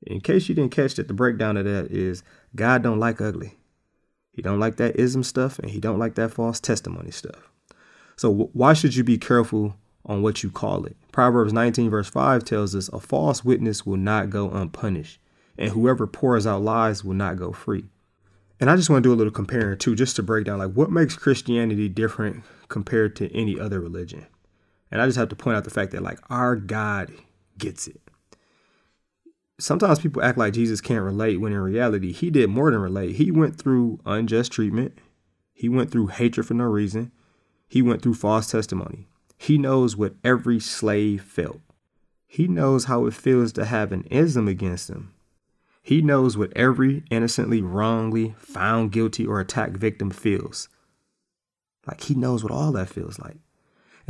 In 0.06 0.20
case 0.20 0.48
you 0.48 0.54
didn't 0.54 0.72
catch 0.72 0.94
that, 0.94 1.08
the 1.08 1.14
breakdown 1.14 1.56
of 1.56 1.66
that 1.66 1.90
is 1.90 2.22
God 2.56 2.82
don't 2.82 2.98
like 2.98 3.20
ugly. 3.20 3.56
He 4.32 4.42
don't 4.42 4.60
like 4.60 4.76
that 4.76 4.98
ism 4.98 5.22
stuff, 5.22 5.58
and 5.58 5.70
he 5.70 5.80
don't 5.80 5.98
like 5.98 6.14
that 6.14 6.32
false 6.32 6.60
testimony 6.60 7.10
stuff. 7.10 7.50
So 8.16 8.50
why 8.52 8.72
should 8.72 8.96
you 8.96 9.04
be 9.04 9.18
careful 9.18 9.76
on 10.06 10.22
what 10.22 10.42
you 10.42 10.50
call 10.50 10.86
it? 10.86 10.96
Proverbs 11.12 11.52
19 11.52 11.90
verse 11.90 12.08
5 12.08 12.44
tells 12.44 12.74
us 12.74 12.88
a 12.88 13.00
false 13.00 13.44
witness 13.44 13.84
will 13.84 13.98
not 13.98 14.30
go 14.30 14.50
unpunished, 14.50 15.18
and 15.58 15.70
whoever 15.70 16.06
pours 16.06 16.46
out 16.46 16.62
lies 16.62 17.04
will 17.04 17.14
not 17.14 17.36
go 17.36 17.52
free. 17.52 17.84
And 18.58 18.70
I 18.70 18.76
just 18.76 18.90
want 18.90 19.02
to 19.02 19.08
do 19.08 19.14
a 19.14 19.16
little 19.16 19.32
comparing 19.32 19.78
too, 19.78 19.94
just 19.94 20.16
to 20.16 20.22
break 20.22 20.44
down 20.46 20.58
like 20.58 20.72
what 20.72 20.90
makes 20.90 21.16
Christianity 21.16 21.88
different 21.88 22.44
compared 22.68 23.16
to 23.16 23.34
any 23.34 23.58
other 23.58 23.80
religion. 23.80 24.26
And 24.90 25.00
I 25.00 25.06
just 25.06 25.18
have 25.18 25.28
to 25.28 25.36
point 25.36 25.56
out 25.56 25.64
the 25.64 25.70
fact 25.70 25.92
that 25.92 26.02
like 26.02 26.18
our 26.28 26.56
God 26.56 27.12
gets 27.58 27.86
it. 27.86 28.00
Sometimes 29.58 30.00
people 30.00 30.22
act 30.22 30.38
like 30.38 30.54
Jesus 30.54 30.80
can't 30.80 31.04
relate 31.04 31.36
when 31.36 31.52
in 31.52 31.58
reality 31.58 32.12
he 32.12 32.30
did 32.30 32.48
more 32.48 32.70
than 32.70 32.80
relate. 32.80 33.16
He 33.16 33.30
went 33.30 33.58
through 33.58 34.00
unjust 34.06 34.52
treatment. 34.52 34.98
He 35.52 35.68
went 35.68 35.90
through 35.90 36.08
hatred 36.08 36.46
for 36.46 36.54
no 36.54 36.64
reason. 36.64 37.12
He 37.68 37.82
went 37.82 38.02
through 38.02 38.14
false 38.14 38.50
testimony. 38.50 39.06
He 39.36 39.58
knows 39.58 39.96
what 39.96 40.14
every 40.24 40.60
slave 40.60 41.22
felt. 41.22 41.60
He 42.26 42.48
knows 42.48 42.84
how 42.84 43.06
it 43.06 43.14
feels 43.14 43.52
to 43.52 43.64
have 43.64 43.92
an 43.92 44.04
ism 44.10 44.48
against 44.48 44.88
him. 44.88 45.12
He 45.82 46.02
knows 46.02 46.36
what 46.36 46.56
every 46.56 47.04
innocently, 47.10 47.60
wrongly 47.60 48.34
found 48.38 48.92
guilty 48.92 49.26
or 49.26 49.40
attacked 49.40 49.76
victim 49.76 50.10
feels. 50.10 50.68
Like 51.86 52.02
he 52.02 52.14
knows 52.14 52.42
what 52.42 52.52
all 52.52 52.72
that 52.72 52.88
feels 52.88 53.18
like. 53.18 53.38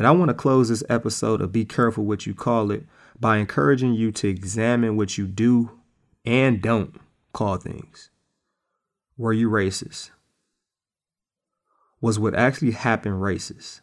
And 0.00 0.06
I 0.06 0.12
want 0.12 0.30
to 0.30 0.34
close 0.34 0.70
this 0.70 0.82
episode 0.88 1.42
of 1.42 1.52
Be 1.52 1.66
Careful 1.66 2.06
What 2.06 2.24
You 2.24 2.32
Call 2.32 2.70
It 2.70 2.86
by 3.20 3.36
encouraging 3.36 3.92
you 3.92 4.10
to 4.12 4.28
examine 4.28 4.96
what 4.96 5.18
you 5.18 5.26
do 5.26 5.72
and 6.24 6.62
don't 6.62 6.98
call 7.34 7.58
things. 7.58 8.08
Were 9.18 9.34
you 9.34 9.50
racist? 9.50 10.08
was 12.00 12.18
what 12.18 12.34
actually 12.34 12.70
happened 12.70 13.16
racist? 13.16 13.82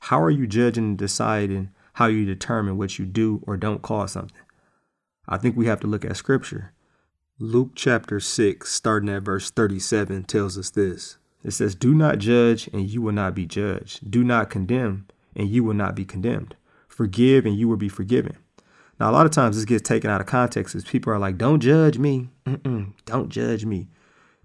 How 0.00 0.20
are 0.20 0.32
you 0.32 0.48
judging 0.48 0.82
and 0.82 0.98
deciding 0.98 1.70
how 1.92 2.06
you 2.06 2.24
determine 2.24 2.76
what 2.76 2.98
you 2.98 3.06
do 3.06 3.40
or 3.46 3.56
don't 3.56 3.82
call 3.82 4.08
something? 4.08 4.42
I 5.28 5.36
think 5.36 5.56
we 5.56 5.66
have 5.66 5.78
to 5.82 5.86
look 5.86 6.04
at 6.04 6.16
scripture. 6.16 6.72
Luke 7.38 7.70
chapter 7.76 8.18
6, 8.18 8.68
starting 8.68 9.10
at 9.10 9.22
verse 9.22 9.52
37, 9.52 10.24
tells 10.24 10.58
us 10.58 10.70
this. 10.70 11.18
It 11.44 11.52
says, 11.52 11.76
Do 11.76 11.94
not 11.94 12.18
judge, 12.18 12.68
and 12.72 12.90
you 12.90 13.00
will 13.00 13.12
not 13.12 13.36
be 13.36 13.46
judged. 13.46 14.10
Do 14.10 14.24
not 14.24 14.50
condemn, 14.50 15.06
and 15.36 15.48
you 15.48 15.62
will 15.62 15.74
not 15.74 15.94
be 15.94 16.04
condemned. 16.04 16.56
Forgive, 16.88 17.46
and 17.46 17.56
you 17.56 17.68
will 17.68 17.76
be 17.76 17.88
forgiven. 17.88 18.36
Now, 18.98 19.10
a 19.10 19.12
lot 19.12 19.26
of 19.26 19.32
times 19.32 19.56
this 19.56 19.66
gets 19.66 19.86
taken 19.86 20.10
out 20.10 20.22
of 20.22 20.26
context 20.26 20.74
as 20.74 20.84
people 20.84 21.12
are 21.12 21.18
like, 21.18 21.36
Don't 21.36 21.60
judge 21.60 21.98
me. 21.98 22.30
Mm-mm, 22.46 22.94
don't 23.04 23.28
judge 23.28 23.64
me. 23.64 23.88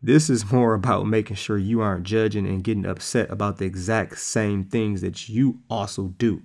This 0.03 0.29
is 0.29 0.51
more 0.51 0.73
about 0.73 1.07
making 1.07 1.37
sure 1.37 1.57
you 1.57 1.81
aren't 1.81 2.03
judging 2.03 2.45
and 2.45 2.63
getting 2.63 2.85
upset 2.85 3.31
about 3.31 3.57
the 3.57 3.65
exact 3.65 4.19
same 4.19 4.63
things 4.65 5.01
that 5.01 5.29
you 5.29 5.59
also 5.69 6.09
do. 6.17 6.41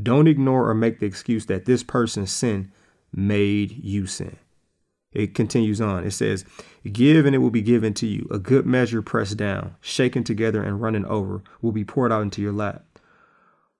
Don't 0.00 0.28
ignore 0.28 0.68
or 0.68 0.74
make 0.74 0.98
the 0.98 1.06
excuse 1.06 1.46
that 1.46 1.64
this 1.64 1.82
person's 1.82 2.30
sin 2.30 2.70
made 3.12 3.72
you 3.84 4.06
sin. 4.06 4.36
It 5.12 5.34
continues 5.34 5.80
on. 5.80 6.04
It 6.04 6.10
says, 6.10 6.44
Give 6.90 7.24
and 7.24 7.34
it 7.34 7.38
will 7.38 7.50
be 7.50 7.62
given 7.62 7.94
to 7.94 8.06
you. 8.06 8.28
A 8.30 8.38
good 8.38 8.66
measure 8.66 9.00
pressed 9.00 9.38
down, 9.38 9.76
shaken 9.80 10.24
together, 10.24 10.62
and 10.62 10.80
running 10.80 11.06
over 11.06 11.42
will 11.62 11.72
be 11.72 11.84
poured 11.84 12.12
out 12.12 12.22
into 12.22 12.42
your 12.42 12.52
lap. 12.52 12.85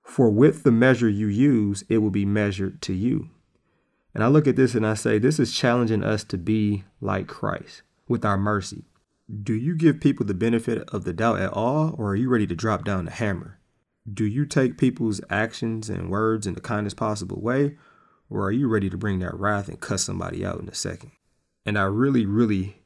For 0.07 0.29
with 0.29 0.63
the 0.63 0.71
measure 0.71 1.09
you 1.09 1.27
use, 1.27 1.83
it 1.89 1.97
will 1.97 2.11
be 2.11 2.25
measured 2.25 2.81
to 2.83 2.93
you. 2.93 3.29
And 4.15 4.23
I 4.23 4.27
look 4.27 4.47
at 4.47 4.55
this 4.55 4.73
and 4.73 4.87
I 4.87 4.93
say, 4.93 5.19
This 5.19 5.37
is 5.37 5.53
challenging 5.53 6.01
us 6.01 6.23
to 6.23 6.37
be 6.37 6.85
like 7.01 7.27
Christ 7.27 7.81
with 8.07 8.23
our 8.23 8.37
mercy. 8.37 8.85
Do 9.43 9.53
you 9.53 9.75
give 9.75 9.99
people 9.99 10.25
the 10.25 10.33
benefit 10.33 10.89
of 10.93 11.03
the 11.03 11.11
doubt 11.11 11.41
at 11.41 11.51
all, 11.51 11.93
or 11.97 12.11
are 12.11 12.15
you 12.15 12.29
ready 12.29 12.47
to 12.47 12.55
drop 12.55 12.85
down 12.85 13.03
the 13.03 13.11
hammer? 13.11 13.59
Do 14.11 14.25
you 14.25 14.45
take 14.45 14.77
people's 14.77 15.19
actions 15.29 15.89
and 15.89 16.09
words 16.09 16.47
in 16.47 16.53
the 16.53 16.61
kindest 16.61 16.95
possible 16.95 17.41
way, 17.41 17.75
or 18.29 18.45
are 18.45 18.51
you 18.51 18.69
ready 18.69 18.89
to 18.89 18.97
bring 18.97 19.19
that 19.19 19.37
wrath 19.37 19.67
and 19.67 19.79
cuss 19.79 20.03
somebody 20.03 20.45
out 20.45 20.61
in 20.61 20.69
a 20.69 20.73
second? 20.73 21.11
And 21.65 21.77
I 21.77 21.83
really, 21.83 22.25
really 22.25 22.81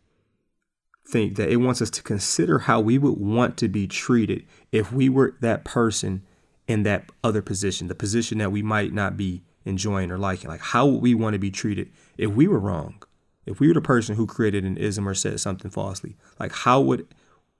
think 1.08 1.36
that 1.36 1.50
it 1.50 1.58
wants 1.58 1.84
us 1.84 1.92
to 1.92 2.04
consider 2.04 2.60
how 2.60 2.82
we 2.82 2.98
would 2.98 3.20
want 3.20 3.58
to 3.58 3.68
be 3.68 3.86
treated 3.86 4.48
if 4.72 4.92
we 4.92 5.08
were 5.08 5.38
that 5.42 5.64
person 5.64 6.24
in 6.72 6.84
that 6.84 7.10
other 7.24 7.42
position, 7.42 7.88
the 7.88 7.96
position 7.96 8.38
that 8.40 8.52
we 8.52 8.64
might 8.64 8.94
not 8.94 9.18
be 9.18 9.44
enjoying 9.66 10.12
or 10.12 10.18
liking. 10.18 10.50
Like, 10.50 10.62
how 10.62 10.86
would 10.88 11.02
we 11.02 11.14
want 11.14 11.34
to 11.34 11.40
be 11.40 11.52
treated 11.52 11.92
if 12.18 12.32
we 12.32 12.48
were 12.48 12.60
wrong? 12.60 13.04
If 13.46 13.60
we 13.60 13.68
were 13.68 13.74
the 13.74 13.82
person 13.82 14.16
who 14.16 14.26
created 14.26 14.64
an 14.64 14.78
ism 14.78 15.08
or 15.08 15.14
said 15.14 15.40
something 15.40 15.72
falsely, 15.72 16.16
like, 16.40 16.52
how 16.52 16.82
would 16.82 17.08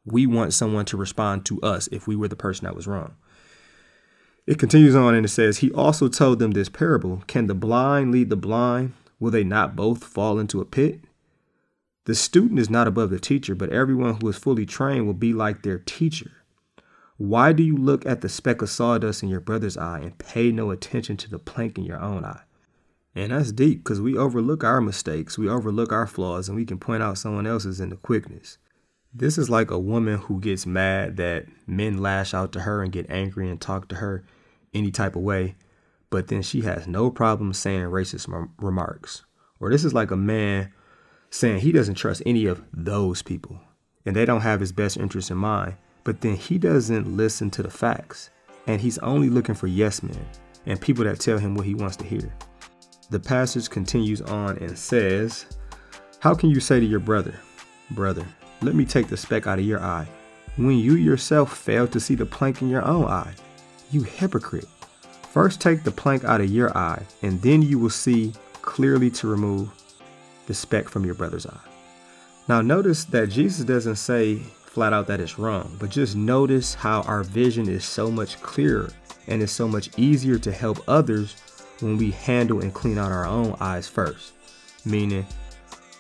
we 0.06 0.26
want 0.26 0.54
someone 0.54 0.86
to 0.86 0.98
respond 0.98 1.46
to 1.46 1.62
us 1.62 1.88
if 1.92 2.08
we 2.08 2.16
were 2.16 2.28
the 2.28 2.36
person 2.36 2.66
that 2.66 2.76
was 2.76 2.88
wrong? 2.88 3.16
It 4.48 4.58
continues 4.58 4.96
on 4.96 5.14
and 5.14 5.26
it 5.26 5.30
says, 5.30 5.60
He 5.60 5.72
also 5.72 6.08
told 6.08 6.40
them 6.40 6.52
this 6.52 6.70
parable 6.70 7.24
Can 7.28 7.48
the 7.48 7.54
blind 7.54 8.12
lead 8.12 8.30
the 8.30 8.36
blind? 8.36 8.94
Will 9.20 9.32
they 9.32 9.44
not 9.44 9.76
both 9.76 10.04
fall 10.04 10.40
into 10.40 10.62
a 10.62 10.66
pit? 10.66 11.02
The 12.06 12.16
student 12.16 12.60
is 12.60 12.70
not 12.70 12.88
above 12.88 13.12
the 13.12 13.20
teacher, 13.20 13.54
but 13.54 13.70
everyone 13.70 14.18
who 14.20 14.28
is 14.30 14.38
fully 14.38 14.66
trained 14.66 15.06
will 15.06 15.14
be 15.14 15.34
like 15.34 15.62
their 15.62 15.78
teacher. 15.78 16.32
Why 17.22 17.54
do 17.54 17.62
you 17.62 17.78
look 17.78 18.04
at 18.08 18.22
the 18.22 18.30
speck 18.30 18.64
of 18.64 18.70
sawdust 18.72 19.22
in 19.22 19.30
your 19.30 19.42
brother's 19.42 19.78
eye 19.78 20.00
and 20.00 20.18
pay 20.18 20.52
no 20.52 20.72
attention 20.72 21.18
to 21.18 21.30
the 21.30 21.38
plank 21.38 21.78
in 21.78 21.84
your 21.84 22.02
own 22.02 22.26
eye? 22.26 22.42
And 23.14 23.32
that's 23.32 23.52
deep 23.52 23.84
because 23.84 24.02
we 24.02 24.18
overlook 24.18 24.64
our 24.64 24.82
mistakes, 24.82 25.38
we 25.38 25.48
overlook 25.48 25.92
our 25.92 26.08
flaws, 26.08 26.50
and 26.50 26.56
we 26.56 26.66
can 26.66 26.80
point 26.80 27.04
out 27.04 27.20
someone 27.20 27.46
else's 27.46 27.80
in 27.80 27.90
the 27.90 27.96
quickness. 27.96 28.58
This 29.14 29.38
is 29.38 29.52
like 29.52 29.70
a 29.70 29.78
woman 29.78 30.18
who 30.18 30.40
gets 30.40 30.66
mad 30.66 31.18
that 31.18 31.46
men 31.68 32.00
lash 32.00 32.34
out 32.34 32.52
to 32.54 32.62
her 32.62 32.82
and 32.82 32.92
get 32.92 33.08
angry 33.08 33.48
and 33.52 33.62
talk 33.62 33.88
to 33.90 33.98
her 33.98 34.26
any 34.74 34.90
type 34.90 35.16
of 35.16 35.22
way, 35.22 35.54
but 36.10 36.28
then 36.30 36.42
she 36.42 36.62
has 36.62 36.88
no 36.88 37.12
problem 37.12 37.54
saying 37.54 37.84
racist 37.84 38.50
remarks. 38.58 39.26
Or 39.60 39.70
this 39.70 39.86
is 39.86 39.94
like 39.94 40.10
a 40.10 40.18
man 40.18 40.74
saying 41.30 41.60
he 41.60 41.72
doesn't 41.72 41.96
trust 41.96 42.24
any 42.26 42.48
of 42.48 42.64
those 42.74 43.22
people 43.22 43.60
and 44.08 44.16
they 44.16 44.26
don't 44.26 44.42
have 44.42 44.60
his 44.60 44.72
best 44.72 44.98
interest 44.98 45.30
in 45.30 45.38
mind, 45.38 45.76
but 46.04 46.22
then 46.22 46.36
he 46.36 46.58
doesn't 46.58 47.16
listen 47.16 47.50
to 47.52 47.64
the 47.64 47.70
facts 47.70 48.30
and 48.68 48.82
he's 48.82 48.98
only 49.00 49.30
looking 49.30 49.56
for 49.56 49.68
yes 49.68 50.04
men 50.04 50.26
and 50.66 50.80
people 50.80 51.04
that 51.06 51.20
tell 51.20 51.38
him 51.38 51.56
what 51.56 51.66
he 51.66 51.76
wants 51.76 51.96
to 51.98 52.06
hear. 52.06 52.34
The 53.10 53.20
passage 53.20 53.70
continues 53.70 54.22
on 54.22 54.58
and 54.58 54.78
says, 54.78 55.46
How 56.20 56.34
can 56.34 56.50
you 56.50 56.60
say 56.60 56.80
to 56.80 56.86
your 56.86 57.00
brother, 57.00 57.36
Brother, 57.92 58.26
let 58.62 58.76
me 58.76 58.86
take 58.86 59.08
the 59.08 59.18
speck 59.18 59.48
out 59.48 59.60
of 59.60 59.66
your 59.66 59.82
eye, 59.82 60.08
when 60.56 60.78
you 60.78 60.96
yourself 60.96 61.58
fail 61.58 61.88
to 61.88 62.00
see 62.00 62.16
the 62.16 62.26
plank 62.26 62.62
in 62.62 62.70
your 62.70 62.86
own 62.86 63.06
eye? 63.06 63.34
You 63.92 64.04
hypocrite. 64.04 64.68
First 65.32 65.60
take 65.60 65.84
the 65.84 65.92
plank 65.92 66.24
out 66.24 66.42
of 66.42 66.50
your 66.50 66.78
eye, 66.78 67.04
and 67.22 67.42
then 67.42 67.62
you 67.62 67.80
will 67.80 67.90
see 67.90 68.34
clearly 68.62 69.10
to 69.12 69.28
remove 69.28 69.70
the 70.48 70.54
speck 70.54 70.88
from 70.88 71.06
your 71.06 71.16
brother's 71.16 71.46
eye. 71.46 71.60
Now, 72.48 72.62
notice 72.62 73.06
that 73.06 73.30
Jesus 73.30 73.66
doesn't 73.66 73.96
say 73.96 74.42
flat 74.72 74.94
out 74.94 75.06
that 75.08 75.20
it's 75.20 75.38
wrong, 75.38 75.76
but 75.80 75.90
just 75.90 76.16
notice 76.16 76.74
how 76.74 77.02
our 77.02 77.24
vision 77.24 77.68
is 77.68 77.84
so 77.84 78.10
much 78.10 78.42
clearer 78.42 78.90
and 79.28 79.44
it's 79.44 79.52
so 79.52 79.68
much 79.68 79.90
easier 79.98 80.40
to 80.40 80.52
help 80.52 80.80
others 80.88 81.36
when 81.82 81.98
we 81.98 82.12
handle 82.12 82.62
and 82.62 82.74
clean 82.74 82.98
out 82.98 83.12
our 83.12 83.26
own 83.26 83.54
eyes 83.60 83.90
first. 83.90 84.32
Meaning, 84.86 85.26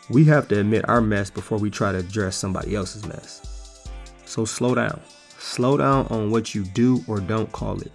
we 0.10 0.24
have 0.26 0.48
to 0.48 0.60
admit 0.60 0.88
our 0.88 1.02
mess 1.02 1.30
before 1.30 1.58
we 1.58 1.70
try 1.70 1.92
to 1.92 1.98
address 1.98 2.38
somebody 2.38 2.74
else's 2.74 3.06
mess. 3.06 3.90
So 4.24 4.46
slow 4.46 4.74
down. 4.74 5.02
Slow 5.38 5.76
down 5.76 6.08
on 6.08 6.32
what 6.32 6.56
you 6.56 6.64
do 6.64 7.04
or 7.10 7.20
don't 7.20 7.52
call 7.52 7.82
it. 7.82 7.92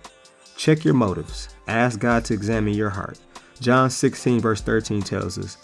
Check 0.58 0.84
your 0.84 0.94
motives. 0.94 1.48
Ask 1.68 2.00
God 2.00 2.24
to 2.26 2.34
examine 2.34 2.74
your 2.74 2.90
heart. 2.90 3.18
John 3.60 3.88
16, 3.88 4.40
verse 4.40 4.60
13 4.60 5.00
tells 5.00 5.38
us, 5.38 5.56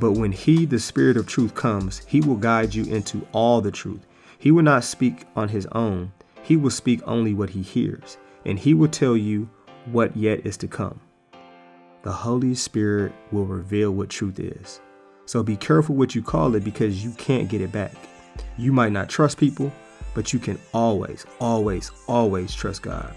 but 0.00 0.12
when 0.12 0.32
he, 0.32 0.66
the 0.66 0.78
Spirit 0.78 1.16
of 1.16 1.26
truth, 1.26 1.54
comes, 1.54 2.04
he 2.06 2.20
will 2.20 2.36
guide 2.36 2.74
you 2.74 2.84
into 2.84 3.26
all 3.32 3.60
the 3.60 3.70
truth. 3.70 4.00
He 4.38 4.50
will 4.50 4.62
not 4.62 4.84
speak 4.84 5.24
on 5.34 5.48
his 5.48 5.66
own, 5.72 6.12
he 6.42 6.56
will 6.56 6.70
speak 6.70 7.00
only 7.06 7.34
what 7.34 7.50
he 7.50 7.62
hears, 7.62 8.18
and 8.44 8.58
he 8.58 8.74
will 8.74 8.88
tell 8.88 9.16
you 9.16 9.48
what 9.86 10.16
yet 10.16 10.46
is 10.46 10.56
to 10.58 10.68
come. 10.68 11.00
The 12.02 12.12
Holy 12.12 12.54
Spirit 12.54 13.12
will 13.32 13.46
reveal 13.46 13.90
what 13.90 14.10
truth 14.10 14.38
is. 14.38 14.80
So 15.24 15.42
be 15.42 15.56
careful 15.56 15.96
what 15.96 16.14
you 16.14 16.22
call 16.22 16.54
it 16.54 16.62
because 16.62 17.04
you 17.04 17.10
can't 17.12 17.48
get 17.48 17.60
it 17.60 17.72
back. 17.72 17.94
You 18.56 18.72
might 18.72 18.92
not 18.92 19.08
trust 19.08 19.38
people, 19.38 19.72
but 20.14 20.32
you 20.32 20.38
can 20.38 20.58
always, 20.72 21.26
always, 21.40 21.90
always 22.06 22.54
trust 22.54 22.82
God. 22.82 23.12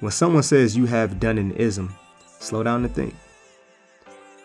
When 0.00 0.10
someone 0.10 0.42
says 0.42 0.76
you 0.76 0.86
have 0.86 1.20
done 1.20 1.36
an 1.36 1.52
ism, 1.52 1.94
slow 2.40 2.62
down 2.62 2.84
and 2.84 2.94
think. 2.94 3.14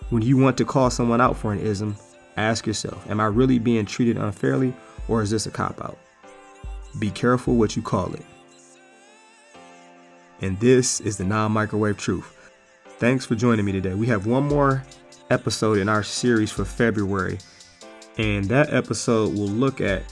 When 0.10 0.24
you 0.24 0.38
want 0.38 0.58
to 0.58 0.66
call 0.66 0.90
someone 0.90 1.22
out 1.22 1.38
for 1.38 1.54
an 1.54 1.60
ism, 1.60 1.96
ask 2.36 2.68
yourself 2.68 3.10
Am 3.10 3.20
I 3.20 3.28
really 3.28 3.60
being 3.60 3.86
treated 3.86 4.18
unfairly 4.18 4.74
or 5.10 5.22
is 5.22 5.32
this 5.32 5.46
a 5.46 5.52
cop 5.52 5.84
out? 5.84 5.98
Be 7.00 7.12
careful 7.12 7.56
what 7.56 7.76
you 7.76 7.82
call 7.82 8.14
it. 8.14 8.26
And 10.42 10.60
this 10.60 11.02
is 11.02 11.18
the 11.18 11.26
non 11.26 11.52
microwave 11.52 11.98
truth. 11.98 12.52
Thanks 12.98 13.26
for 13.26 13.36
joining 13.36 13.66
me 13.66 13.72
today. 13.72 13.94
We 13.94 14.08
have 14.08 14.26
one 14.26 14.48
more 14.48 14.84
episode 15.30 15.78
in 15.78 15.90
our 15.90 16.04
series 16.04 16.52
for 16.52 16.66
February, 16.66 17.40
and 18.18 18.46
that 18.46 18.74
episode 18.74 19.34
will 19.34 19.48
look 19.48 19.82
at 19.82 20.04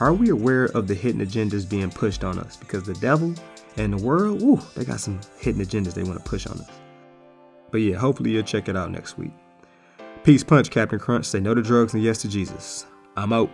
are 0.00 0.12
we 0.12 0.30
aware 0.30 0.64
of 0.66 0.88
the 0.88 0.94
hidden 0.94 1.24
agendas 1.24 1.68
being 1.68 1.90
pushed 1.90 2.24
on 2.24 2.38
us? 2.38 2.56
Because 2.56 2.82
the 2.82 2.94
devil 2.94 3.34
and 3.76 3.92
the 3.92 4.02
world, 4.02 4.42
ooh, 4.42 4.60
they 4.74 4.84
got 4.84 5.00
some 5.00 5.20
hidden 5.38 5.64
agendas 5.64 5.94
they 5.94 6.02
want 6.02 6.22
to 6.22 6.28
push 6.28 6.46
on 6.46 6.58
us. 6.60 6.70
But 7.70 7.78
yeah, 7.78 7.96
hopefully 7.96 8.30
you'll 8.30 8.42
check 8.42 8.68
it 8.68 8.76
out 8.76 8.90
next 8.90 9.16
week. 9.16 9.32
Peace 10.24 10.42
punch, 10.42 10.70
Captain 10.70 10.98
Crunch. 10.98 11.26
Say 11.26 11.40
no 11.40 11.54
to 11.54 11.62
drugs 11.62 11.94
and 11.94 12.02
yes 12.02 12.18
to 12.22 12.28
Jesus. 12.28 12.86
I'm 13.16 13.32
out. 13.32 13.50